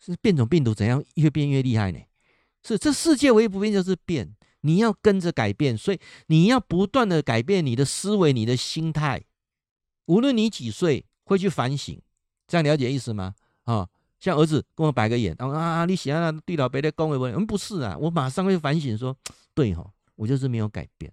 [0.00, 2.00] 是变种病毒怎样越变越厉害呢？
[2.62, 9.22] 是这世界唯一不变就是变，你要跟着改变，所以你要不断的改变你的思维、你的心态。
[10.06, 12.00] 无论你几岁，会去反省，
[12.46, 13.34] 这样了解意思吗？
[13.64, 13.86] 啊，
[14.24, 19.14] 像儿子跟我摆个眼，啊，你想要对老伯的讲的问题，嗯，不是啊，我马上会反省说，
[19.54, 21.12] 对哈，我就是没有改变，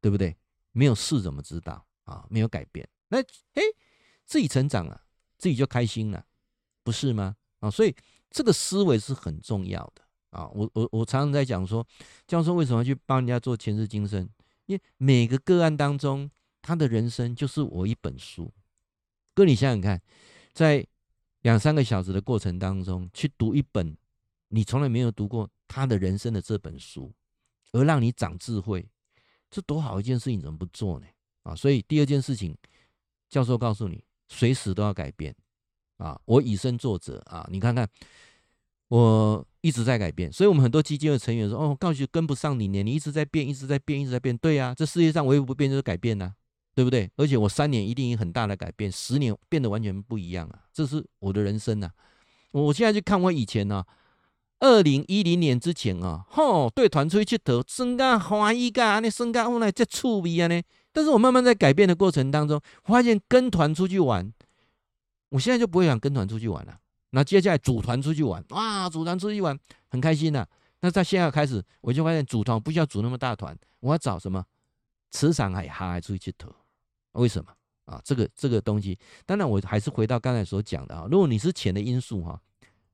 [0.00, 0.36] 对不对？
[0.72, 2.26] 没有试怎么知道啊？
[2.28, 3.62] 没有改变，那哎，
[4.24, 5.00] 自己成长了，
[5.38, 6.24] 自己就开心了，
[6.82, 7.36] 不是吗？
[7.60, 7.94] 啊，所以。
[8.32, 10.46] 这个思维是很重要的啊！
[10.54, 11.84] 我我我常常在讲说，
[12.28, 14.20] 教授为什么要去帮人家做前世今生？
[14.66, 16.30] 因为每个个案当中，
[16.62, 18.48] 他的人生就是我一本书。
[19.34, 20.00] 哥，你想想看，
[20.52, 20.86] 在
[21.42, 23.96] 两三个小时的过程当中，去读一本
[24.48, 27.12] 你从来没有读过他的人生的这本书，
[27.72, 28.88] 而让你长智慧，
[29.50, 31.06] 这多好一件事情，怎么不做呢？
[31.42, 31.54] 啊！
[31.54, 32.56] 所以第二件事情，
[33.28, 35.34] 教授告诉你，随时都要改变。
[35.96, 37.46] 啊，我以身作则啊！
[37.50, 37.86] 你看看，
[38.88, 46.34] 我一直在改变，所以我们很多基金会成员说：“哦，告诉跟不上你呢，你一直在变，一直在变，一直在变。”对呀，这世界上唯一不变就是改变呐，
[46.74, 47.10] 对不对？
[47.16, 50.64] 而且我三年一定有很大的改变，十年变得完全不一样啊！
[50.72, 51.90] 这是我的人生呐。
[52.52, 53.84] 我现在去看我以前呢，
[54.60, 60.62] 二零一零年之前啊，吼，对团出去佚佗，生个欢喜噶，那生个后来这趣味啊呢。
[60.92, 64.32] 但是我慢慢在改变的过程当中，发现跟团出去玩。
[65.30, 66.78] 我现在就不会想跟团出去玩了。
[67.10, 69.58] 那接下来组团出去玩，哇，组团出去玩
[69.88, 70.46] 很开心呐。
[70.80, 74.44] 那在现在开始，我就发现组团不需要组那么大团，我要找什么
[75.10, 76.52] 磁场海哈出去投。
[77.12, 77.52] 为什么
[77.84, 78.00] 啊？
[78.04, 81.06] 这个这个东西，当然我还是回到刚才所讲的啊。
[81.10, 82.40] 如果你是钱的因素哈，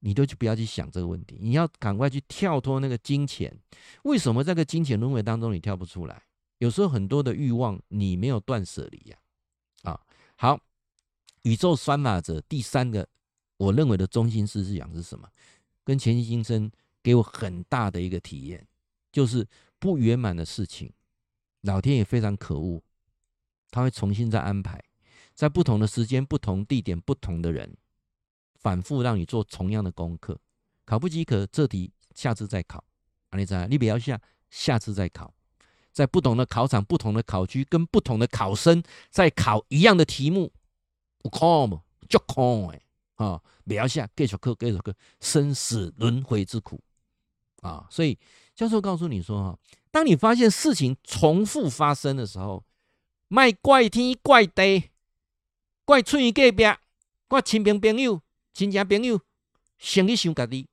[0.00, 3.56] 你都就不要去想这个问题，你要赶快去跳脱那个金钱。
[4.04, 6.22] 为什么这个金钱轮回当中你跳不出来？
[6.58, 9.16] 有时候很多的欲望你没有断舍离呀。
[9.82, 10.00] 啊，
[10.36, 10.58] 好。
[11.42, 13.08] 宇宙三法则第三个，
[13.56, 15.28] 我认为的中心思想是什么？
[15.84, 16.68] 跟前世今生
[17.04, 18.66] 给我很大的一个体验，
[19.12, 19.46] 就是
[19.78, 20.92] 不圆满的事情，
[21.60, 22.82] 老天爷非常可恶，
[23.70, 24.82] 他会重新再安排，
[25.34, 27.76] 在不同的时间、不同地点、不同的人，
[28.54, 30.38] 反复让你做同样的功课，
[30.84, 32.84] 考不及格，这题下次再考。
[33.30, 35.34] 啊，你你不要下，下次再考，
[35.92, 40.52] 在不同的考场、不同的考区，跟不同的考生在考一样的题目。
[41.18, 42.80] 不空嘛，就空哎
[43.16, 43.42] 啊！
[43.64, 46.80] 不要下继续课，继续课，生死轮回之苦
[47.62, 47.84] 啊！
[47.90, 48.16] 所以
[48.54, 49.58] 教授告诉你说哈，
[49.90, 52.62] 当你发现事情重复发生的时候，
[53.28, 54.90] 卖怪天怪地，
[55.84, 56.64] 怪村隔壁，
[57.26, 58.22] 怪亲朋朋友、
[58.52, 59.20] 亲戚朋友，
[59.78, 60.68] 想一想家己，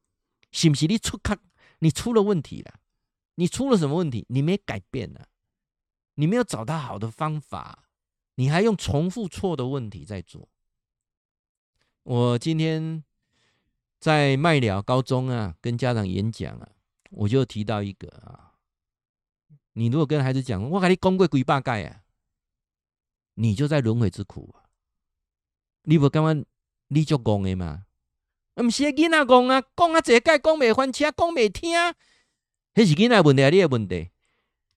[0.52, 1.38] 是不是你出卡？
[1.80, 2.76] 你出了问题了？
[3.36, 4.26] 你出了什么问题？
[4.30, 5.22] 你没改变呢？
[6.16, 7.86] 你没有找到好的方法？
[8.36, 10.48] 你还用重复错的问题在做。
[12.04, 13.04] 我今天
[14.00, 16.70] 在麦寮高中啊，跟家长演讲啊，
[17.10, 18.54] 我就提到一个啊，
[19.74, 22.03] 你如果跟孩子讲，我跟你讲过几百届啊，
[23.36, 24.70] 你就在轮回之苦啊。
[25.84, 26.46] 你不感觉
[26.88, 27.86] 你就讲的吗？
[28.56, 31.74] 毋是囡仔讲啊，讲啊，这届讲袂翻车，讲袂听，
[32.76, 34.12] 那是囡仔问题，啊你的问题，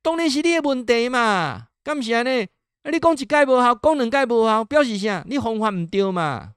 [0.02, 2.48] 当然是你的问题嘛，敢是安尼？
[2.82, 2.90] 啊！
[2.90, 5.22] 你讲一届无效，讲两届无效，表示啥？
[5.28, 6.54] 你方法毋对嘛？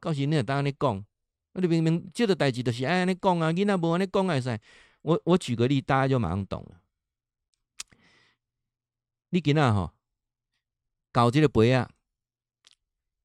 [0.00, 1.04] 到时你也当安尼讲，啊！
[1.54, 4.58] 你明明即个代志就是爱安尼讲啊，囡仔无安尼讲会使。
[5.02, 6.80] 我我举个例，大家就马上懂了。
[9.30, 9.92] 你囡仔吼，
[11.12, 11.90] 搞这个杯啊，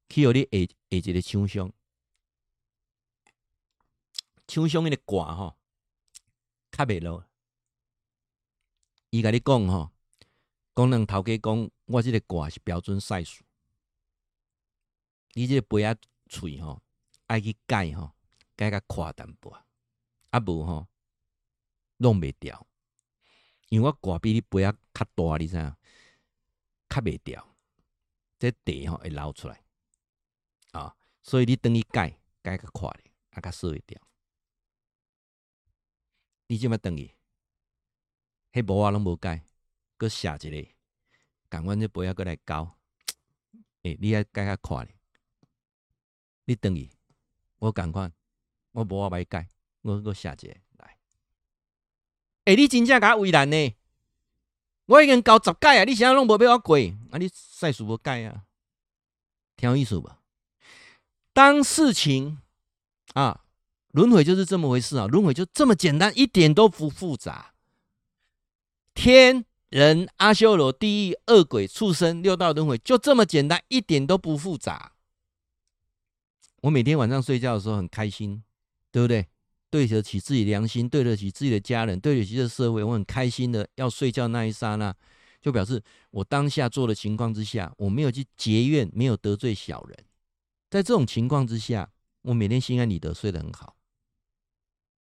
[0.10, 1.72] 去互你下下一个厂商，
[4.48, 5.58] 厂商迄个挂吼，
[6.72, 7.26] 卡袂落，
[9.10, 9.92] 伊甲你讲吼。
[10.76, 13.42] 讲人头家讲，我这个挂是标准 size，
[15.34, 15.96] 你这个杯仔
[16.30, 16.82] 喙吼，
[17.28, 18.16] 爱去改吼，
[18.56, 19.56] 改较宽淡薄，
[20.32, 20.88] 啊无吼
[21.98, 22.66] 弄袂掉，
[23.70, 25.76] 因为我挂比你杯仔较大，你知影？
[26.90, 27.53] 较袂掉，
[28.44, 29.64] 这底吼会流出来，
[30.74, 33.98] 啊，所以你等于改改较宽咧，啊较少会掉，
[36.48, 37.10] 你即么等于？
[38.52, 39.46] 迄无我拢无改。
[39.96, 40.68] 搁写一个，
[41.50, 42.78] 共阮这杯仔搁来交。
[43.84, 44.94] 诶、欸，你爱改较快咧，
[46.44, 46.92] 你等伊，
[47.60, 48.12] 我赶快，
[48.74, 49.48] 我无我歹改，
[49.84, 51.00] 我搁写一个来。
[52.44, 53.74] 诶、欸，你真正甲我为难呢？
[54.86, 56.78] 我已经交十届啊，你现在拢无要我过，
[57.12, 58.44] 啊，你赛数无改啊？
[59.56, 60.20] 听有意思吧？
[61.34, 62.40] 当事情
[63.14, 63.42] 啊，
[63.92, 67.54] 轮回就是这么回事啊，轮回就这么简单，一点都不复杂。
[68.94, 69.46] 天。
[69.70, 74.92] 人、阿修罗、地狱、恶鬼、畜生、六道轮回，就这么简单，一点都不复杂。
[76.62, 78.44] 我每天晚上睡觉的时候很开心，
[78.92, 79.26] 对不对？
[79.74, 84.96] 对得起自己良心，对得起自己的家人，对得起这社会，我很开心的要睡觉那一刹那，
[85.42, 89.98] 就表示我当下做的情况之下，我没有去结怨，没有得罪小人。
[90.70, 93.76] 在这种情况之下，我每天心安理得，睡得很好。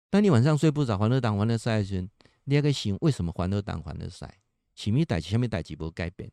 [0.09, 2.05] 当你晚上睡不着，烦恼当烦恼塞的时候，
[2.43, 4.29] 你还可以想，为什么烦恼当烦恼塞？
[4.75, 6.29] 什么代志，什么代志无改变？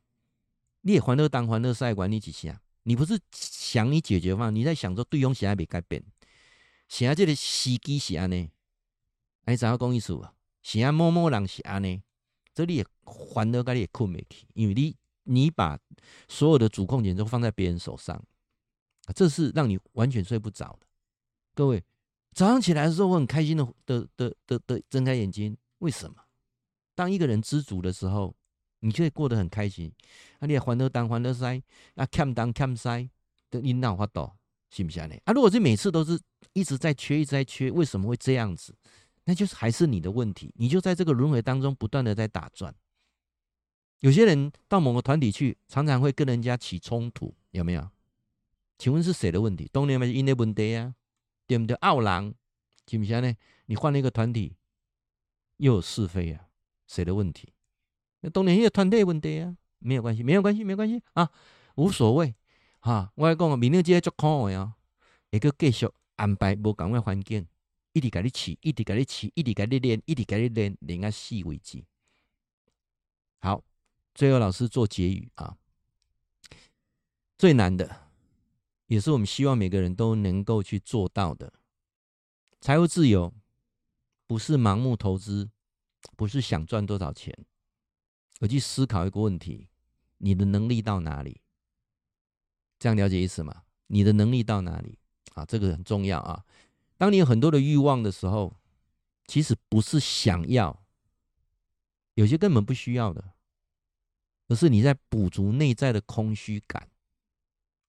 [0.81, 2.61] 你也烦恼当烦恼塞，管你几下？
[2.83, 6.03] 你不是想你解决方案，你在想说对方现在没改变。
[6.89, 8.51] 现在这个时机是安尼，
[9.45, 10.35] 哎，怎样讲意思啊？
[10.63, 12.03] 现在某某人是安尼，
[12.55, 12.85] 这里
[13.35, 15.79] 烦恼，你也困不去，因为你你把
[16.29, 18.23] 所有的主控权都放在别人手上，
[19.15, 20.87] 这是让你完全睡不着的。
[21.55, 21.83] 各位，
[22.33, 26.17] 早上起来的时候，我很开心的的的的的睁开眼睛，为什么？
[26.95, 28.35] 当一个人知足的时候，
[28.81, 29.93] 你就会过得很开心。
[30.39, 31.63] 啊，你烦恼当烦恼塞，
[31.95, 33.09] 啊，欠当欠塞，
[33.51, 34.33] 都你脑发抖？
[34.71, 35.15] 信不信呢？
[35.25, 36.21] 啊，如果是每次都是
[36.53, 38.75] 一直在缺，一直在缺，为什么会这样子？
[39.25, 42.75] 那就是还是你的问题，你就在这个轮回当中不断的在打转。
[44.01, 47.89] 有些人到某个团体去，常常会跟人家起冲突，有没有？
[48.79, 49.69] 请问是谁的问题？
[49.73, 50.95] 当然嘛是因的问题啊，
[51.47, 51.75] 对不对？
[51.77, 52.35] 傲狼，
[52.87, 53.35] 信不是呢？
[53.65, 54.55] 你换了一个团体，
[55.57, 56.49] 又有是非啊，
[56.87, 57.53] 谁的问题？
[58.21, 61.31] 那当然是团队问题啊，没有关系，没有关系，没有关系啊，
[61.77, 62.35] 无所谓。
[62.81, 64.75] 哈，我来讲啊，明天这个足苦的哦，
[65.33, 67.47] 会阁继续安排无同的环境，
[67.93, 71.85] 一直甲你饲，一直甲你饲，一直甲你练，一直甲你练，练到死为止。
[73.41, 73.65] 好，
[74.15, 75.57] 最后老师做结语啊，
[77.37, 78.09] 最难的，
[78.87, 81.53] 也是我们希望每个人都能够去做到的，
[82.61, 83.35] 财务自由，
[84.27, 85.51] 不是盲目投资，
[86.17, 87.37] 不是想赚多少钱，
[88.41, 89.69] 而去思考一个问题：
[90.19, 91.43] 你的能力到哪里？
[92.79, 93.63] 这样了解意思吗？
[93.87, 94.99] 你的能力到哪里
[95.35, 95.45] 啊？
[95.45, 96.45] 这个很重要啊。
[96.99, 98.57] 当你有很多的欲望的时候，
[99.27, 100.83] 其实不是想要，
[102.15, 103.33] 有些根本不需要的，
[104.49, 106.89] 而是你在补足内在的空虚感。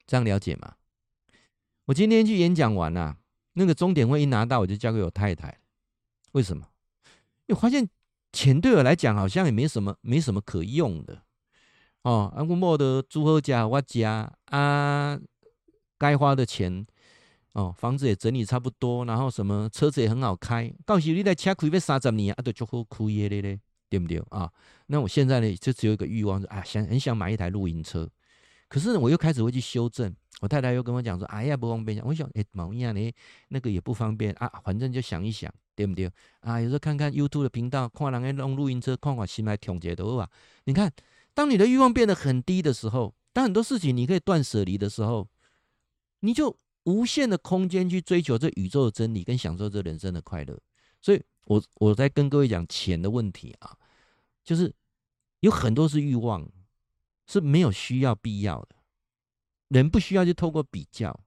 [0.06, 0.76] 这样了解吗？
[1.86, 3.18] 我今天去演讲完了，
[3.54, 5.60] 那个钟点会一拿到，我就交给我太太。
[6.32, 6.70] 为什么？
[7.46, 7.90] 因为发现
[8.34, 11.24] 钱对我来讲好像也没什么，没什么可用的。
[12.08, 15.20] 哦，啊，我莫的租好家，我家啊，
[15.98, 16.88] 该花的钱，
[17.52, 20.74] 哦，房子也整理差不多，然后什么车子也很好开。
[20.86, 24.50] 到时你在车开要三十年啊，都足好开的咧咧，对不对啊？
[24.86, 28.10] 那我现在呢，就只有一个欲望，啊，想很想买一台露营车。
[28.70, 32.02] 可是我又开始会去修正，我太太又跟我讲说，哎呀，不方便。
[32.06, 33.14] 我想，哎，某一样呢，
[33.50, 36.10] 那个也不方便啊，反正就想一想，对不对？
[36.40, 40.30] 啊，有时候看看 YouTube 的频道，看人家弄露营车，看看新买调节的好啊
[40.64, 40.90] 你看。
[41.38, 45.30] 当你的欲望变得很低的时候，当很多事情你可以断舍离的时候，
[46.22, 50.60] 你就无限的空间去追求这宇宙的真理，跟享受这人生的快乐。
[51.00, 53.78] 所以我，我在跟各位讲钱的问题啊，
[54.44, 54.74] 就是
[55.42, 56.52] 有很多是欲望，
[57.28, 58.70] 是没有需要必要的。
[59.68, 61.20] 人不需要去透过比较，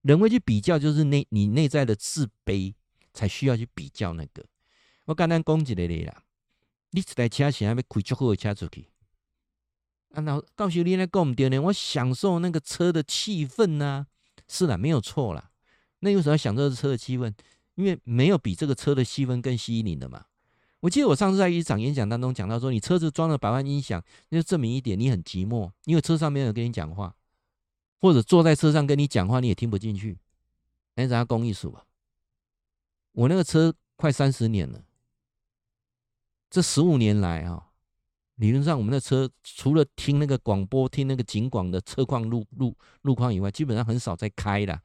[0.00, 2.72] 人会去比较，就是内你内在的自卑
[3.12, 4.42] 才需要去比较那个。
[5.04, 6.22] 我刚刚讲一个例啦，
[6.92, 8.86] 你这台车现在要开足好的车出去。
[10.12, 14.06] 啊，那告诉你那讲唔对呢，我享受那个车的气氛呐、
[14.48, 15.50] 是啦，没有错啦。
[16.00, 17.32] 那为什么要享受车的气氛？
[17.76, 20.26] 因为没有比这个车的气氛更吸引你的嘛。
[20.80, 27.14] 我记得我上次在一场演讲当中讲到说，你车子装了百万音响，那就证明一点，你很寂寞，因为车上没有人跟你讲话，
[28.00, 30.18] 或者坐在车上跟你讲话，你也听不进去。
[30.96, 31.84] 哎，咱家公益数吧，
[33.12, 34.82] 我那个车快三十年了，
[36.50, 37.69] 这十五年来啊。
[38.40, 44.80] 理论上，我们的车除了听那个广播、听那个警广的车况路路路况以外，基本上很少在开了。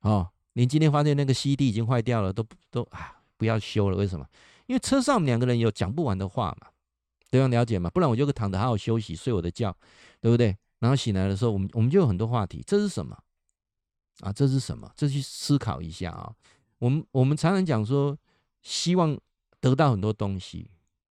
[0.00, 3.96] 哦，你今天发现那个 CD 已经坏掉了，都都啊不要修了。
[3.98, 4.26] 为什么？
[4.66, 6.68] 因为车上两个人有讲不完的话嘛，
[7.30, 7.90] 对方了解嘛？
[7.90, 9.76] 不然我就会躺着好好休息，睡我的觉，
[10.18, 10.56] 对不对？
[10.78, 12.62] 然后醒来的时候，我们我们就有很多话题。
[12.66, 13.14] 这是什么？
[14.20, 14.90] 啊，这是什么？
[14.96, 16.32] 这去思考一下啊。
[16.78, 18.16] 我们我们常常讲说，
[18.62, 19.18] 希望
[19.60, 20.70] 得到很多东西。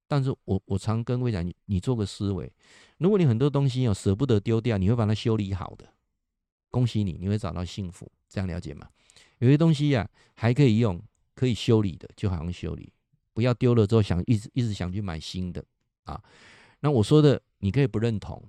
[0.08, 2.52] 但是我我常跟各位讲，你你做个思维，
[2.98, 5.86] 如果你很多东西哦舍不得丢掉，你会把它修理好的，
[6.70, 8.88] 恭喜你，你会找到幸福，这样了解吗？
[9.38, 11.02] 有些东西呀、啊、还可以用，
[11.34, 12.92] 可以修理的，就好像修理，
[13.32, 15.64] 不要丢了之后想一直一直想去买新的
[16.04, 16.22] 啊。
[16.80, 18.42] 那我说的你可以不认同，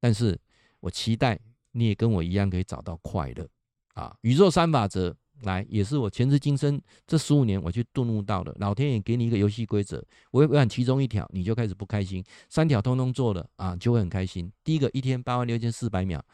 [0.00, 0.38] 但是
[0.80, 1.38] 我期待
[1.72, 3.48] 你也跟我一样可以找到快乐
[3.94, 4.16] 啊。
[4.22, 5.16] 宇宙三法则。
[5.42, 8.54] 来，也是我前世今生这十五年我去顿悟到的。
[8.58, 14.50] 老天爷给你一个游戏规则，我会按其中一条，你就开始不开心；三条通通做了啊，就会很开心。
[14.62, 16.24] 第一个，一天八万六千四百秒，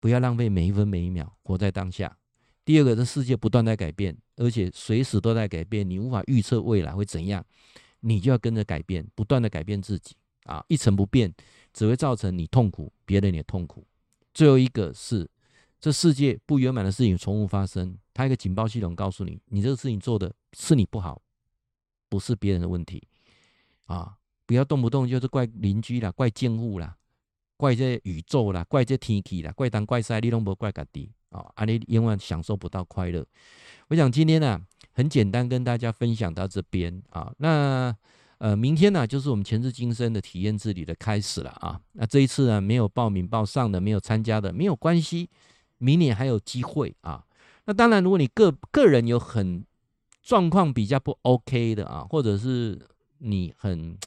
[0.00, 2.08] 不要浪费每一分每一秒，活在当下；
[2.64, 7.44] 第二个，这世界不断在改变，而且随时都在改变，你无法预测未来会怎样，
[8.00, 10.14] 你就要跟着改变，不断的改变自己
[10.44, 10.64] 啊！
[10.68, 11.32] 一成不变，
[11.72, 13.86] 只会造成你痛苦，别人也痛苦。
[14.34, 15.28] 最后一个是，
[15.82, 21.20] 这世界不圆满的事情重复发生，它一个警报系统告诉你，你这个事情做的是你不好，
[22.08, 23.02] 不是别人的问题
[23.86, 24.16] 啊！
[24.46, 26.96] 不要动不动就是怪邻居啦，怪建物啦，
[27.56, 31.10] 怪这宇宙啦，怪这天气啦，怪东怪西，你都不怪家己。
[31.30, 33.26] 啊，啊你永远享受不到快乐。
[33.88, 34.60] 我想今天呢、啊，
[34.92, 37.32] 很简单跟大家分享到这边啊。
[37.38, 37.92] 那
[38.38, 41.80] 呃，明天呢、啊，就是我们前世今生的体验之旅的开始了啊。
[41.92, 45.30] 那这一次呢，没有报名报上的，没有参加的，没有关系，
[45.82, 47.24] 明年还有机会啊。
[47.66, 49.64] 那当然，如果你个个人有很
[50.22, 52.80] 状况比较不 OK 的啊，或者是
[53.18, 53.98] 你很。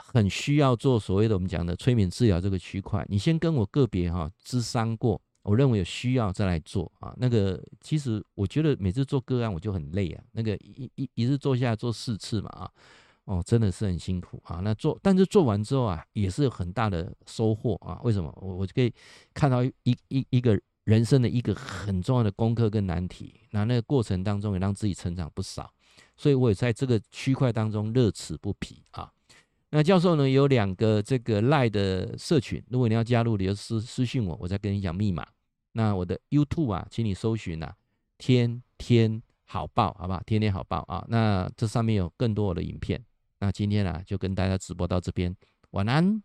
[0.00, 7.12] 很需要做所谓的我们讲的催眠治疗这个区块，你先跟我个别哈咨商过，我认为有需要再来做啊。
[7.16, 12.70] 那个其实我觉得每次做个案我就很累啊，那个一一一次做下来做四次嘛啊，
[13.28, 14.60] 哦真的是很辛苦啊。
[14.64, 18.00] 那做但是做完之后啊，也是有很大的收获啊。
[18.02, 18.32] 为什么？
[18.40, 18.92] 我我就可以
[19.34, 19.72] 看到一
[20.08, 25.70] 一一个人生的一个很重要的功课跟难题，那那个过程当中也让自己成长不少，
[26.16, 29.12] 所以我也在这个区块当中乐此不疲啊。
[29.70, 35.26] 那教授呢，有两个这个赖的社群，如果你要加入，你就私私信我，我再跟你讲密码。
[35.72, 37.76] 那我的 YouTube 啊，请你搜寻啊，
[38.16, 40.22] 天天好报，好不好？
[40.24, 41.04] 天天好报啊。
[41.08, 42.98] 那这上面有更多我的影片。
[43.40, 45.36] 那今天啊，就跟大家直播到这边，
[45.70, 46.22] 晚安。